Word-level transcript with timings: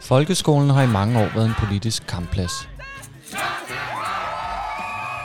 Folkeskolen 0.00 0.70
har 0.70 0.82
i 0.82 0.86
mange 0.86 1.18
år 1.18 1.28
været 1.34 1.46
en 1.46 1.54
politisk 1.58 2.06
kampplads. 2.06 2.68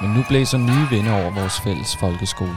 Men 0.02 0.12
nu 0.12 0.24
blæser 0.28 0.58
nye 0.58 0.88
vinde 0.90 1.12
over 1.12 1.40
vores 1.40 1.62
fælles 1.64 1.96
folkeskole. 2.00 2.56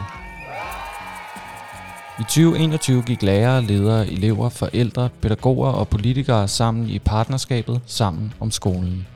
I 2.20 2.22
2021 2.22 3.02
gik 3.02 3.22
lærere, 3.22 3.62
ledere, 3.62 4.06
elever, 4.06 4.48
forældre, 4.48 5.08
pædagoger 5.22 5.70
og 5.70 5.88
politikere 5.88 6.48
sammen 6.48 6.88
i 6.88 6.98
partnerskabet 6.98 7.80
Sammen 7.86 8.32
om 8.40 8.50
skolen. 8.50 9.06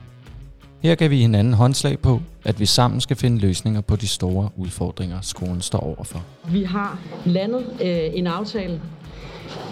Her 0.83 0.95
gav 0.95 1.09
vi 1.09 1.17
hinanden 1.17 1.53
håndslag 1.53 1.99
på, 1.99 2.21
at 2.45 2.59
vi 2.59 2.65
sammen 2.65 3.01
skal 3.01 3.17
finde 3.17 3.39
løsninger 3.39 3.81
på 3.81 3.95
de 3.95 4.07
store 4.07 4.49
udfordringer, 4.57 5.21
skolen 5.21 5.61
står 5.61 5.79
overfor. 5.79 6.23
Vi 6.47 6.63
har 6.63 6.99
landet 7.25 7.65
øh, 7.81 8.09
en 8.13 8.27
aftale, 8.27 8.81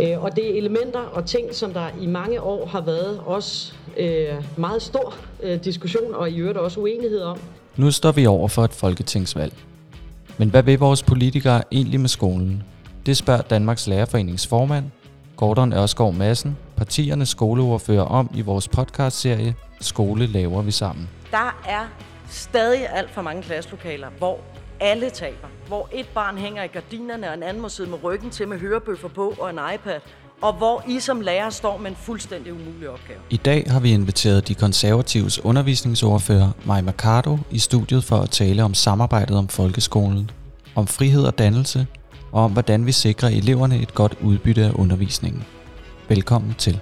øh, 0.04 0.24
og 0.24 0.36
det 0.36 0.52
er 0.52 0.58
elementer 0.58 1.00
og 1.00 1.26
ting, 1.26 1.56
som 1.56 1.74
der 1.74 1.88
i 2.02 2.06
mange 2.06 2.42
år 2.42 2.66
har 2.66 2.82
været 2.82 3.20
også 3.26 3.74
øh, 3.98 4.28
meget 4.58 4.82
stor 4.82 5.16
øh, 5.44 5.64
diskussion 5.64 6.16
og 6.16 6.30
i 6.30 6.38
øvrigt 6.38 6.58
også 6.58 6.80
uenighed 6.80 7.22
om. 7.22 7.38
Nu 7.78 7.92
står 7.92 8.12
vi 8.12 8.26
over 8.26 8.48
for 8.48 8.64
et 8.64 8.72
folketingsvalg. 8.72 9.54
Men 10.38 10.50
hvad 10.50 10.64
vil 10.64 10.80
vores 10.80 11.04
politikere 11.04 11.64
egentlig 11.72 12.00
med 12.00 12.10
skolen? 12.10 12.64
Det 13.06 13.18
spørger 13.18 13.42
Danmarks 13.42 13.88
Lærerforenings 13.88 14.48
formand, 14.48 14.86
Gordon 15.38 15.74
Ørskov 15.74 16.14
Madsen, 16.14 16.58
partiernes 16.78 17.30
skoleordfører 17.30 18.04
om 18.04 18.30
i 18.36 18.42
vores 18.42 18.68
podcastserie 18.68 19.56
Skole 19.82 20.26
laver 20.26 20.62
vi 20.62 20.72
sammen. 20.72 21.10
Der 21.32 21.62
er 21.68 21.88
stadig 22.30 22.90
alt 22.90 23.12
for 23.12 23.22
mange 23.22 23.42
klasselokaler, 23.44 24.08
hvor 24.18 24.40
alle 24.82 25.10
taber. 25.10 25.48
Hvor 25.68 25.90
et 25.92 26.08
barn 26.14 26.38
hænger 26.38 26.64
i 26.64 26.68
gardinerne, 26.68 27.28
og 27.28 27.34
en 27.34 27.44
anden 27.44 27.62
må 27.62 27.70
sidde 27.70 27.90
med 27.90 28.04
ryggen 28.04 28.30
til 28.30 28.48
med 28.48 28.60
hørebøffer 28.60 29.08
på 29.08 29.36
og 29.40 29.50
en 29.50 29.60
iPad. 29.76 30.00
Og 30.42 30.54
hvor 30.54 30.84
I 30.88 31.00
som 31.00 31.22
lærer 31.22 31.50
står 31.50 31.78
med 31.78 31.92
en 31.92 31.96
fuldstændig 31.96 32.54
umulig 32.54 32.90
opgave. 32.90 33.20
I 33.30 33.38
dag 33.38 33.66
har 33.68 33.80
vi 33.80 33.92
inviteret 33.92 34.48
de 34.48 34.56
konservatives 34.56 35.46
undervisningsordfører, 35.46 36.52
Maja 36.66 36.82
Mercado, 36.82 37.38
i 37.52 37.60
studiet 37.60 38.04
for 38.04 38.16
at 38.16 38.30
tale 38.30 38.64
om 38.64 38.74
samarbejdet 38.74 39.38
om 39.38 39.48
folkeskolen, 39.48 40.32
om 40.76 40.88
frihed 40.88 41.24
og 41.24 41.38
dannelse, 41.38 41.88
og 42.32 42.44
om 42.44 42.52
hvordan 42.52 42.86
vi 42.86 42.92
sikrer 42.92 43.30
eleverne 43.30 43.82
et 43.82 43.94
godt 43.94 44.16
udbytte 44.22 44.64
af 44.64 44.72
undervisningen. 44.76 45.44
Velkommen 46.10 46.56
til. 46.58 46.80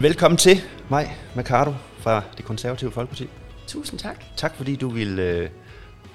Velkommen 0.00 0.38
til 0.38 0.60
mig, 0.88 1.16
Mercado 1.34 1.74
fra 1.98 2.22
det 2.36 2.44
konservative 2.44 2.90
Folkeparti. 2.92 3.28
Tusind 3.66 3.98
tak. 3.98 4.24
Tak 4.36 4.56
fordi 4.56 4.76
du 4.76 4.88
vil 4.88 5.48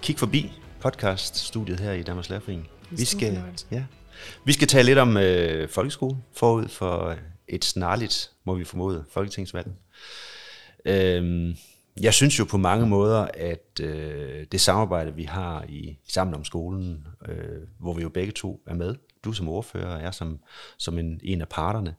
øh, 0.02 0.04
kigge 0.04 0.20
forbi 0.20 0.52
podcaststudiet 0.80 1.80
her 1.80 1.92
i 1.92 2.04
Danmarks 2.04 2.30
Lærerforening. 2.30 2.68
Vi 2.92 3.06
skal, 3.06 3.44
ja, 3.72 3.84
vi 4.46 4.54
skal 4.54 4.68
tale 4.68 4.86
lidt 4.86 5.00
om 5.00 5.18
øh, 5.18 5.70
folkeskole 5.70 6.18
forud 6.34 6.68
for 6.68 7.16
et 7.48 7.66
snarligt, 7.66 8.32
må 8.44 8.56
vi 8.56 8.64
formode, 8.64 9.06
folketingsvalg. 9.12 9.68
Øhm, 10.86 11.56
jeg 12.02 12.14
synes 12.14 12.40
jo 12.40 12.46
på 12.46 12.58
mange 12.58 12.88
måder, 12.88 13.28
at 13.34 13.80
øh, 13.82 14.46
det 14.52 14.62
samarbejde, 14.62 15.16
vi 15.16 15.24
har 15.24 15.66
i 15.70 15.98
Sammen 16.08 16.36
om 16.36 16.46
skolen, 16.46 17.08
øh, 17.28 17.68
hvor 17.80 17.94
vi 17.94 18.02
jo 18.02 18.10
begge 18.10 18.32
to 18.32 18.62
er 18.68 18.74
med, 18.74 18.96
du 19.24 19.34
som 19.34 19.50
ordfører 19.50 19.96
og 19.96 20.02
jeg 20.02 20.14
som, 20.14 20.40
som 20.78 20.98
en, 20.98 21.20
en 21.24 21.42
af 21.42 21.48
parterne, 21.48 21.96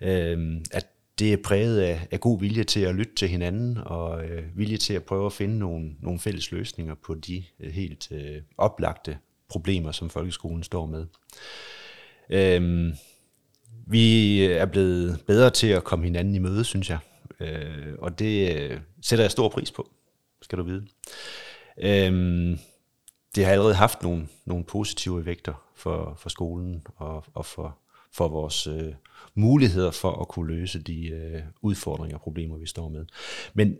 øh, 0.00 0.60
at 0.72 0.86
det 1.18 1.32
er 1.32 1.36
præget 1.44 1.80
af, 1.80 2.08
af 2.10 2.20
god 2.20 2.40
vilje 2.40 2.64
til 2.64 2.80
at 2.80 2.94
lytte 2.94 3.14
til 3.14 3.28
hinanden, 3.28 3.78
og 3.78 4.24
øh, 4.24 4.58
vilje 4.58 4.76
til 4.76 4.94
at 4.94 5.04
prøve 5.04 5.26
at 5.26 5.32
finde 5.32 5.58
nogle, 5.58 5.90
nogle 6.00 6.20
fælles 6.20 6.52
løsninger 6.52 6.94
på 6.94 7.14
de 7.14 7.44
øh, 7.60 7.72
helt 7.72 8.12
øh, 8.12 8.42
oplagte 8.58 9.18
problemer, 9.48 9.92
som 9.92 10.10
folkeskolen 10.10 10.62
står 10.62 10.86
med. 10.86 11.06
Øh, 12.30 12.94
vi 13.86 14.40
er 14.44 14.66
blevet 14.66 15.20
bedre 15.26 15.50
til 15.50 15.66
at 15.66 15.84
komme 15.84 16.04
hinanden 16.04 16.34
i 16.34 16.38
møde, 16.38 16.64
synes 16.64 16.90
jeg, 16.90 16.98
øh, 17.40 17.94
og 17.98 18.18
det 18.18 18.56
øh, 18.56 18.80
sætter 19.02 19.24
jeg 19.24 19.30
stor 19.30 19.48
pris 19.48 19.72
på, 19.72 19.90
skal 20.42 20.58
du 20.58 20.62
vide. 20.62 20.86
Øh, 21.78 22.12
det 23.34 23.44
har 23.44 23.52
allerede 23.52 23.74
haft 23.74 24.02
nogle, 24.02 24.28
nogle 24.44 24.64
positive 24.64 25.20
effekter 25.20 25.72
for, 25.74 26.14
for 26.18 26.28
skolen 26.28 26.86
og, 26.96 27.24
og 27.34 27.46
for, 27.46 27.78
for 28.12 28.28
vores 28.28 28.66
øh, 28.66 28.94
muligheder 29.34 29.90
for 29.90 30.20
at 30.20 30.28
kunne 30.28 30.56
løse 30.56 30.82
de 30.82 31.08
øh, 31.08 31.42
udfordringer 31.62 32.16
og 32.16 32.22
problemer, 32.22 32.56
vi 32.56 32.66
står 32.66 32.88
med. 32.88 33.06
Men 33.54 33.76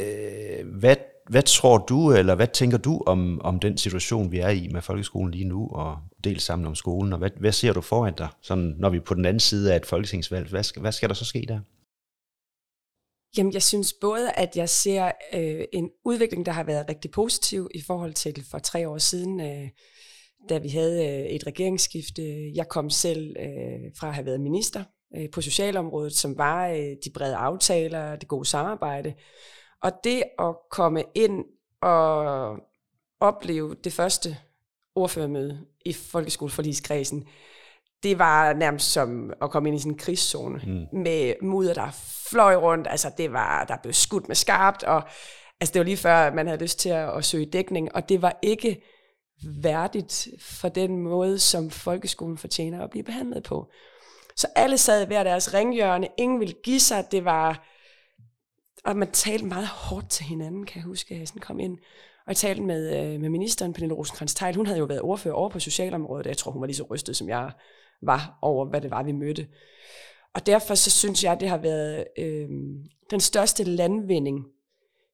øh, 0.00 0.78
hvad, 0.78 0.96
hvad 1.28 1.42
tror 1.42 1.78
du, 1.78 2.12
eller 2.12 2.34
hvad 2.34 2.46
tænker 2.46 2.78
du 2.78 3.02
om, 3.06 3.40
om 3.40 3.60
den 3.60 3.78
situation, 3.78 4.32
vi 4.32 4.38
er 4.38 4.48
i 4.48 4.68
med 4.68 4.82
folkeskolen 4.82 5.30
lige 5.30 5.44
nu, 5.44 5.68
og 5.72 5.98
dels 6.24 6.42
sammen 6.42 6.66
om 6.66 6.74
skolen, 6.74 7.12
og 7.12 7.18
hvad, 7.18 7.30
hvad 7.40 7.52
ser 7.52 7.72
du 7.72 7.80
foran 7.80 8.14
dig, 8.14 8.28
sådan, 8.40 8.74
når 8.78 8.90
vi 8.90 8.96
er 8.96 9.00
på 9.00 9.14
den 9.14 9.24
anden 9.24 9.40
side 9.40 9.72
af 9.72 9.76
et 9.76 9.86
folketingsvalg? 9.86 10.48
Hvad 10.50 10.62
skal, 10.62 10.80
hvad 10.80 10.92
skal 10.92 11.08
der 11.08 11.14
så 11.14 11.24
ske 11.24 11.44
der? 11.48 11.60
Jamen, 13.36 13.52
jeg 13.52 13.62
synes 13.62 13.92
både, 14.00 14.32
at 14.32 14.56
jeg 14.56 14.68
ser 14.68 15.12
øh, 15.34 15.64
en 15.72 15.90
udvikling, 16.04 16.46
der 16.46 16.52
har 16.52 16.64
været 16.64 16.88
rigtig 16.88 17.10
positiv 17.10 17.70
i 17.74 17.80
forhold 17.80 18.12
til 18.12 18.44
for 18.50 18.58
tre 18.58 18.88
år 18.88 18.98
siden, 18.98 19.40
øh, 19.40 19.68
da 20.48 20.58
vi 20.58 20.68
havde 20.68 21.06
øh, 21.06 21.26
et 21.26 21.46
regeringsskifte. 21.46 22.52
Jeg 22.54 22.68
kom 22.68 22.90
selv 22.90 23.36
øh, 23.38 23.90
fra 23.98 24.08
at 24.08 24.14
have 24.14 24.26
været 24.26 24.40
minister 24.40 24.84
øh, 25.16 25.30
på 25.30 25.40
socialområdet, 25.40 26.12
som 26.12 26.38
var 26.38 26.68
de 27.04 27.10
brede 27.14 27.36
aftaler, 27.36 28.16
det 28.16 28.28
gode 28.28 28.44
samarbejde. 28.44 29.14
Og 29.82 29.92
det 30.04 30.22
at 30.38 30.54
komme 30.70 31.04
ind 31.14 31.44
og 31.82 32.56
opleve 33.20 33.76
det 33.84 33.92
første 33.92 34.36
ordførermøde 34.94 35.60
i 35.84 35.92
folkeskoleforligskredsen, 35.92 37.24
det 38.02 38.18
var 38.18 38.52
nærmest 38.52 38.92
som 38.92 39.32
at 39.42 39.50
komme 39.50 39.68
ind 39.68 39.76
i 39.76 39.80
sådan 39.80 39.92
en 39.92 39.98
krigszone 39.98 40.60
mm. 40.66 40.98
med 41.00 41.34
mudder, 41.42 41.74
der 41.74 41.90
fløj 42.30 42.54
rundt. 42.54 42.86
Altså, 42.90 43.10
det 43.18 43.32
var, 43.32 43.64
der 43.64 43.76
blev 43.82 43.92
skudt 43.92 44.28
med 44.28 44.36
skarpt, 44.36 44.82
og 44.82 45.02
altså, 45.60 45.72
det 45.72 45.78
var 45.78 45.84
lige 45.84 45.96
før, 45.96 46.34
man 46.34 46.46
havde 46.46 46.62
lyst 46.62 46.78
til 46.78 46.88
at, 46.88 47.16
at 47.16 47.24
søge 47.24 47.46
dækning, 47.46 47.94
og 47.94 48.08
det 48.08 48.22
var 48.22 48.38
ikke 48.42 48.82
værdigt 49.44 50.28
for 50.38 50.68
den 50.68 50.98
måde, 50.98 51.38
som 51.38 51.70
folkeskolen 51.70 52.38
fortjener 52.38 52.84
at 52.84 52.90
blive 52.90 53.04
behandlet 53.04 53.42
på. 53.42 53.70
Så 54.36 54.46
alle 54.56 54.78
sad 54.78 55.06
hver 55.06 55.24
deres 55.24 55.54
ringhjørne, 55.54 56.08
ingen 56.18 56.40
ville 56.40 56.54
give 56.64 56.80
sig, 56.80 57.04
det 57.10 57.24
var, 57.24 57.68
og 58.84 58.96
man 58.96 59.10
talte 59.10 59.44
meget 59.44 59.66
hårdt 59.66 60.10
til 60.10 60.24
hinanden, 60.24 60.66
kan 60.66 60.76
jeg 60.76 60.84
huske, 60.84 61.14
at 61.14 61.20
jeg 61.20 61.28
sådan 61.28 61.40
kom 61.40 61.60
ind, 61.60 61.78
og 62.26 62.28
jeg 62.28 62.36
talte 62.36 62.62
med, 62.62 63.12
øh, 63.14 63.20
med 63.20 63.28
ministeren, 63.28 63.72
Pernille 63.72 63.94
rosenkrantz 63.94 64.34
teil 64.34 64.56
hun 64.56 64.66
havde 64.66 64.78
jo 64.78 64.84
været 64.84 65.00
ordfører 65.00 65.34
over 65.34 65.48
på 65.48 65.60
socialområdet, 65.60 66.26
og 66.26 66.30
jeg 66.30 66.36
tror, 66.36 66.52
hun 66.52 66.60
var 66.60 66.66
lige 66.66 66.76
så 66.76 66.86
rystet, 66.90 67.16
som 67.16 67.28
jeg 67.28 67.52
var 68.02 68.38
over, 68.42 68.66
hvad 68.66 68.80
det 68.80 68.90
var, 68.90 69.02
vi 69.02 69.12
mødte. 69.12 69.46
Og 70.34 70.46
derfor 70.46 70.74
så 70.74 70.90
synes 70.90 71.24
jeg, 71.24 71.40
det 71.40 71.48
har 71.48 71.56
været 71.58 72.04
øh, 72.18 72.48
den 73.10 73.20
største 73.20 73.64
landvinding 73.64 74.46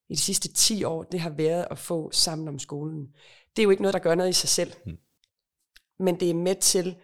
i 0.09 0.13
de 0.13 0.19
sidste 0.19 0.53
10 0.53 0.83
år, 0.83 1.03
det 1.03 1.19
har 1.19 1.29
været 1.29 1.67
at 1.71 1.77
få 1.77 2.11
sammen 2.11 2.47
om 2.47 2.59
skolen. 2.59 3.07
Det 3.59 3.63
er 3.63 3.67
jo 3.67 3.71
ikke 3.71 3.83
noget, 3.83 3.93
der 3.93 3.99
gør 3.99 4.15
noget 4.15 4.29
i 4.29 4.33
sig 4.33 4.49
selv. 4.49 4.73
Mm. 4.85 4.97
Men 5.99 6.19
det 6.19 6.29
er 6.29 6.33
med 6.33 6.55
til, 6.55 6.95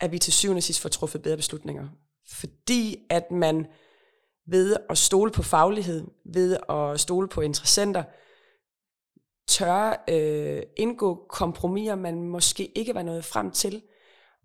at 0.00 0.12
vi 0.12 0.18
til 0.18 0.32
syvende 0.32 0.58
og 0.58 0.62
sidst 0.62 0.80
får 0.80 0.88
truffet 0.88 1.22
bedre 1.22 1.36
beslutninger. 1.36 1.88
Fordi 2.28 3.06
at 3.10 3.30
man 3.30 3.66
ved 4.46 4.76
at 4.90 4.98
stole 4.98 5.30
på 5.30 5.42
faglighed, 5.42 6.04
ved 6.24 6.56
at 6.68 7.00
stole 7.00 7.28
på 7.28 7.40
interessenter, 7.40 8.04
tør 9.48 10.04
øh, 10.08 10.62
indgå 10.76 11.26
kompromiser, 11.28 11.94
man 11.94 12.22
måske 12.22 12.78
ikke 12.78 12.94
var 12.94 13.02
nået 13.02 13.24
frem 13.24 13.50
til, 13.50 13.82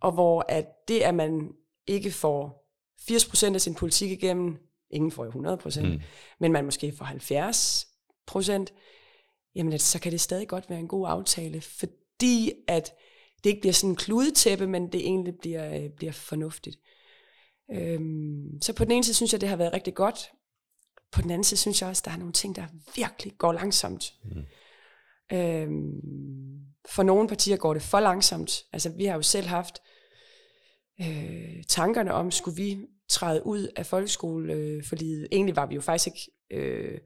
og 0.02 0.12
hvor 0.12 0.46
at 0.50 0.66
det, 0.88 1.00
at 1.00 1.16
man 1.16 1.52
ikke 1.88 2.12
får 2.12 2.68
80% 3.02 3.54
af 3.54 3.62
sin 3.62 3.76
politik 3.76 4.12
igennem, 4.12 4.58
ingen 4.90 5.12
får 5.12 5.26
jo 5.26 5.32
100%, 5.32 5.82
mm. 5.82 6.02
men 6.40 6.52
man 6.52 6.66
måske 6.66 6.94
får 6.98 7.06
70%, 8.66 8.66
jamen 9.58 9.80
så 9.80 10.00
kan 10.00 10.12
det 10.12 10.22
stadig 10.22 10.48
godt 10.48 10.70
være 10.70 10.80
en 10.80 10.88
god 10.88 11.08
aftale, 11.10 11.62
fordi 11.62 12.52
at 12.68 12.94
det 13.44 13.50
ikke 13.50 13.62
bliver 13.62 13.74
sådan 13.74 13.90
en 13.90 13.96
kludetæppe, 13.96 14.68
men 14.68 14.92
det 14.92 15.02
egentlig 15.02 15.34
bliver, 15.42 15.76
øh, 15.76 15.90
bliver 15.90 16.12
fornuftigt. 16.12 16.78
Øhm, 17.72 18.62
så 18.62 18.74
på 18.74 18.84
den 18.84 18.92
ene 18.92 19.04
side 19.04 19.16
synes 19.16 19.34
jeg, 19.34 19.42
det 19.42 19.50
har 19.50 19.56
været 19.56 19.74
rigtig 19.74 19.96
godt. 19.96 20.32
På 21.12 21.22
den 21.22 21.32
anden 21.32 21.44
side 21.44 21.60
synes 21.60 21.82
jeg 21.82 21.90
også, 21.90 22.04
der 22.06 22.12
er 22.12 22.18
nogle 22.18 22.34
ting, 22.34 22.56
der 22.56 22.68
virkelig 22.96 23.34
går 23.38 23.54
langsomt. 23.54 24.14
Mm. 24.24 24.44
Øhm, 25.38 26.02
for 26.90 27.04
nogle 27.04 27.28
partier 27.28 27.58
går 27.58 27.74
det 27.74 27.84
for 27.84 28.00
langsomt. 28.00 28.66
Altså 28.74 28.90
vi 28.90 29.06
har 29.06 29.16
jo 29.16 29.22
selv 29.22 29.48
haft 29.48 29.82
øh, 31.02 31.64
tankerne 31.68 32.14
om, 32.14 32.32
skulle 32.32 32.58
vi 32.58 32.80
træde 33.10 33.46
ud 33.46 33.68
af 33.76 33.86
folkeskoleforliget. 33.86 35.28
Egentlig 35.32 35.56
var 35.56 35.66
vi 35.66 35.76
jo 35.76 35.82
faktisk 35.82 36.08
ikke 36.08 36.32
øh, 36.52 37.00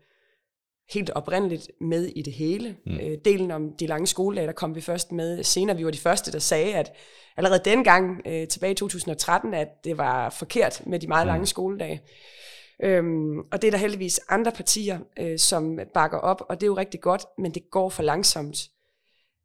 helt 0.94 1.10
oprindeligt 1.10 1.72
med 1.82 2.06
i 2.06 2.22
det 2.22 2.34
hele. 2.34 2.76
Mm. 2.86 3.00
Øh, 3.00 3.18
delen 3.26 3.52
om 3.52 3.74
de 3.80 3.88
lange 3.88 4.08
skoledage, 4.08 4.48
der 4.48 4.54
kom 4.54 4.76
vi 4.76 4.82
først 4.82 5.12
med 5.12 5.44
senere. 5.44 5.78
Vi 5.78 5.86
var 5.86 5.92
de 5.92 5.98
første, 5.98 6.32
der 6.32 6.40
sagde, 6.40 6.76
at 6.76 6.94
allerede 7.38 7.62
dengang, 7.66 8.22
øh, 8.26 8.48
tilbage 8.48 8.72
i 8.72 8.76
2013, 8.76 9.54
at 9.54 9.68
det 9.84 9.98
var 9.98 10.30
forkert 10.30 10.82
med 10.86 11.00
de 11.00 11.08
meget 11.08 11.26
mm. 11.26 11.28
lange 11.28 11.46
skoledage. 11.46 12.02
Øhm, 12.84 13.40
og 13.40 13.62
det 13.62 13.64
er 13.64 13.72
der 13.72 13.78
heldigvis 13.78 14.20
andre 14.30 14.52
partier, 14.52 15.00
øh, 15.20 15.40
som 15.40 15.80
bakker 15.94 16.18
op, 16.18 16.42
og 16.50 16.62
det 16.62 16.64
er 16.64 16.68
jo 16.68 16.78
rigtig 16.78 17.02
godt, 17.02 17.26
men 17.38 17.54
det 17.54 17.70
går 17.70 17.90
for 17.90 18.04
langsomt. 18.04 18.70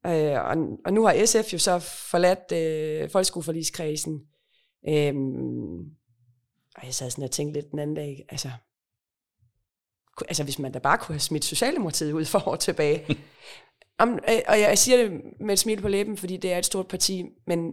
Øh, 0.07 0.45
og, 0.45 0.57
og 0.85 0.93
nu 0.93 1.07
har 1.07 1.27
SF 1.27 1.53
jo 1.53 1.59
så 1.59 1.79
forladt 2.11 2.53
øh, 2.53 3.11
folkeskoleforligskredsen, 3.11 4.23
øhm, 4.89 5.79
og 6.77 6.85
jeg 6.85 6.95
sad 6.95 7.11
sådan 7.11 7.25
og 7.25 7.31
tænkte 7.31 7.61
lidt 7.61 7.71
den 7.71 7.79
anden 7.79 7.97
dag, 7.97 8.25
altså, 8.29 8.51
altså 10.29 10.45
hvis 10.45 10.59
man 10.59 10.73
da 10.73 10.79
bare 10.79 10.99
kunne 10.99 11.15
have 11.15 11.21
smidt 11.21 11.45
Socialdemokratiet 11.45 12.13
ud 12.13 12.25
for 12.25 12.49
år 12.49 12.57
tilbage. 12.57 13.07
Om, 13.99 14.19
øh, 14.29 14.41
og 14.49 14.61
jeg 14.61 14.79
siger 14.79 14.97
det 14.99 15.23
med 15.41 15.53
et 15.53 15.59
smil 15.59 15.81
på 15.81 15.89
læben, 15.89 16.17
fordi 16.17 16.37
det 16.37 16.53
er 16.53 16.59
et 16.59 16.67
stort 16.67 16.89
parti, 16.89 17.25
men, 17.47 17.73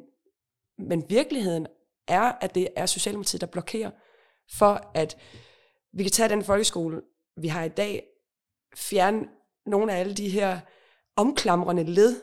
men 0.78 1.04
virkeligheden 1.10 1.68
er, 2.07 2.31
at 2.42 2.56
det 2.56 2.68
er 2.75 2.86
Socialdemokratiet, 2.86 3.42
der 3.42 3.48
blokerer 3.48 3.92
for, 4.57 4.92
at 4.94 5.18
vi 5.94 6.04
kan 6.04 6.12
tage 6.12 6.30
den 6.30 6.44
folkeskole, 6.44 7.01
vi 7.38 7.48
har 7.48 7.63
i 7.63 7.69
dag, 7.69 8.04
fjerne 8.75 9.28
nogle 9.66 9.94
af 9.94 10.00
alle 10.00 10.13
de 10.13 10.30
her 10.30 10.60
omklamrende 11.16 11.84
led, 11.84 12.22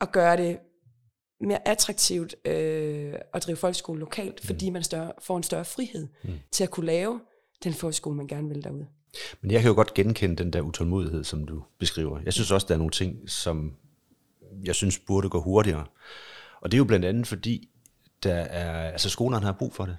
og 0.00 0.12
gøre 0.12 0.36
det 0.36 0.58
mere 1.40 1.68
attraktivt 1.68 2.34
øh, 2.46 3.14
at 3.34 3.42
drive 3.46 3.56
folkeskole 3.56 4.00
lokalt, 4.00 4.40
mm. 4.42 4.46
fordi 4.46 4.70
man 4.70 4.82
større, 4.82 5.12
får 5.18 5.36
en 5.36 5.42
større 5.42 5.64
frihed 5.64 6.08
mm. 6.24 6.30
til 6.52 6.64
at 6.64 6.70
kunne 6.70 6.86
lave 6.86 7.20
den 7.64 7.72
folkeskole, 7.72 8.16
man 8.16 8.26
gerne 8.26 8.48
vil 8.48 8.64
derude. 8.64 8.86
Men 9.40 9.50
jeg 9.50 9.60
kan 9.60 9.68
jo 9.68 9.74
godt 9.74 9.94
genkende 9.94 10.36
den 10.36 10.52
der 10.52 10.60
utålmodighed, 10.60 11.24
som 11.24 11.46
du 11.46 11.62
beskriver. 11.78 12.20
Jeg 12.24 12.32
synes 12.32 12.50
også, 12.50 12.66
der 12.68 12.74
er 12.74 12.78
nogle 12.78 12.90
ting, 12.90 13.30
som 13.30 13.74
jeg 14.64 14.74
synes 14.74 14.98
burde 14.98 15.28
gå 15.28 15.40
hurtigere. 15.40 15.84
Og 16.60 16.70
det 16.70 16.76
er 16.76 16.78
jo 16.78 16.84
blandt 16.84 17.04
andet 17.04 17.26
fordi, 17.26 17.68
der 18.22 18.34
er, 18.34 18.90
altså 18.90 19.10
skolerne 19.10 19.46
har 19.46 19.52
brug 19.52 19.74
for 19.74 19.86
det. 19.86 19.96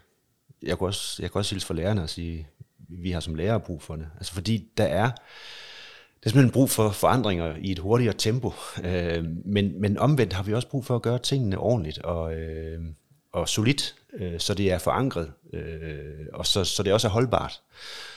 Jeg 0.62 0.78
kan 0.78 0.88
også, 0.88 1.22
jeg 1.22 1.32
kan 1.32 1.40
også 1.40 1.56
hilse 1.56 1.68
for 1.68 1.74
lærerne 1.74 2.04
og 2.04 2.10
sige, 2.10 2.48
vi 2.90 3.12
har 3.12 3.20
som 3.20 3.36
lærere 3.36 3.60
brug 3.60 3.82
for 3.82 3.96
det. 3.96 4.08
Altså 4.18 4.34
fordi 4.34 4.68
der 4.78 4.84
er, 4.84 5.06
der 5.06 6.24
er 6.24 6.30
simpelthen 6.30 6.52
brug 6.52 6.70
for 6.70 6.90
forandringer 6.90 7.56
i 7.62 7.72
et 7.72 7.80
hurtigere 7.80 8.16
tempo. 8.18 8.52
Øh, 8.84 9.24
men, 9.46 9.82
men 9.82 9.98
omvendt 9.98 10.34
har 10.34 10.44
vi 10.44 10.54
også 10.54 10.68
brug 10.68 10.86
for 10.86 10.96
at 10.96 11.02
gøre 11.02 11.20
tingene 11.20 11.58
ordentligt 11.58 12.00
og, 12.00 12.36
øh, 12.36 12.82
og 13.32 13.50
solidt, 13.50 13.96
øh, 14.20 14.40
så 14.40 14.54
det 14.54 14.72
er 14.72 14.78
forankret, 14.78 15.32
øh, 15.54 16.26
og 16.34 16.46
så, 16.46 16.64
så 16.64 16.84
det 16.84 16.94
også 16.94 17.08
er 17.08 17.12
holdbart. 17.12 17.62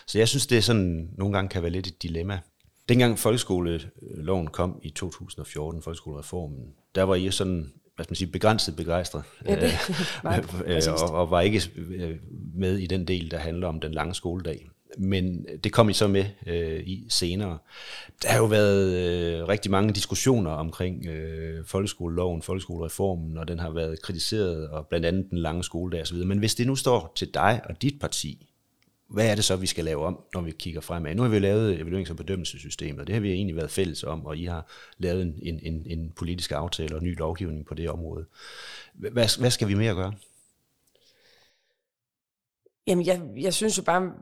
Så 0.07 0.19
jeg 0.19 0.29
synes, 0.29 0.47
det 0.47 0.59
er 0.59 0.63
sådan, 0.63 1.11
nogle 1.19 1.35
gange 1.35 1.49
kan 1.49 1.63
være 1.63 1.73
lidt 1.73 1.87
et 1.87 2.03
dilemma. 2.03 2.41
Dengang 2.89 3.19
folkeskoleloven 3.19 4.47
kom 4.47 4.81
i 4.83 4.91
2014, 4.91 5.83
folkeskolereformen, 5.83 6.75
der 6.95 7.03
var 7.03 7.15
I 7.15 7.31
sådan 7.31 7.73
hvad 7.99 8.05
skal 8.05 8.13
man 8.13 8.17
sige, 8.17 8.33
begrænset 8.33 8.77
begejstret, 8.77 9.23
ja, 9.47 9.61
det, 9.61 9.73
øh, 10.67 10.83
og, 11.03 11.11
og 11.11 11.31
var 11.31 11.41
ikke 11.41 11.63
øh, 11.77 12.17
med 12.55 12.79
i 12.79 12.87
den 12.87 13.09
del, 13.09 13.31
der 13.31 13.39
handler 13.39 13.69
om 13.69 13.81
den 13.81 13.93
lange 13.93 14.15
skoledag 14.15 14.69
men 14.99 15.47
det 15.65 15.73
kom 15.73 15.89
I 15.89 15.93
så 15.93 16.09
med 16.09 16.25
øh, 16.47 16.81
i 16.87 17.07
senere. 17.09 17.59
Der 18.23 18.29
har 18.29 18.39
jo 18.39 18.45
været 18.45 18.95
øh, 18.95 19.49
rigtig 19.49 19.71
mange 19.71 19.93
diskussioner 19.93 20.51
omkring 20.51 21.07
øh, 21.07 21.65
folkeskoleloven, 21.65 22.43
folkeskolereformen, 22.43 23.39
og 23.39 23.49
den 23.49 23.59
har 23.59 23.71
været 23.71 24.03
kritiseret, 24.03 24.69
og 24.69 24.87
blandt 24.87 25.07
andet 25.07 25.31
den 25.31 25.39
lange 25.39 25.65
skoledag 25.65 26.03
osv. 26.03 26.17
Men 26.17 26.39
hvis 26.39 26.55
det 26.55 26.67
nu 26.67 26.77
står 26.77 27.13
til 27.17 27.35
dig 27.35 27.61
og 27.65 27.83
dit 27.83 28.01
parti, 28.01 28.47
hvad 29.09 29.31
er 29.31 29.35
det 29.35 29.45
så, 29.45 29.57
vi 29.57 29.67
skal 29.67 29.85
lave 29.85 30.05
om, 30.05 30.21
når 30.35 30.41
vi 30.41 30.51
kigger 30.51 30.81
fremad? 30.81 31.15
Nu 31.15 31.23
har 31.23 31.29
vi 31.29 31.39
lavet 31.39 31.81
evaluerings- 31.81 32.11
og 32.11 32.17
bedømmelsessystemet, 32.17 33.01
og 33.01 33.07
det 33.07 33.15
har 33.15 33.21
vi 33.21 33.33
egentlig 33.33 33.57
været 33.57 33.71
fælles 33.71 34.05
om, 34.05 34.27
og 34.27 34.37
I 34.37 34.45
har 34.45 34.71
lavet 34.99 35.23
en, 35.23 35.39
en, 35.43 35.61
en, 35.63 35.83
en 35.87 36.13
politisk 36.17 36.53
aftale 36.53 36.97
og 36.97 37.03
ny 37.03 37.19
lovgivning 37.19 37.67
på 37.67 37.75
det 37.75 37.91
område. 37.91 38.27
Hvad, 38.95 39.39
hvad 39.39 39.51
skal 39.51 39.69
vi 39.69 39.75
mere 39.75 39.95
gøre? 39.95 40.13
Jamen, 42.87 43.07
jeg, 43.07 43.23
jeg 43.37 43.55
synes 43.55 43.79
jo 43.79 43.83
bare, 43.83 44.13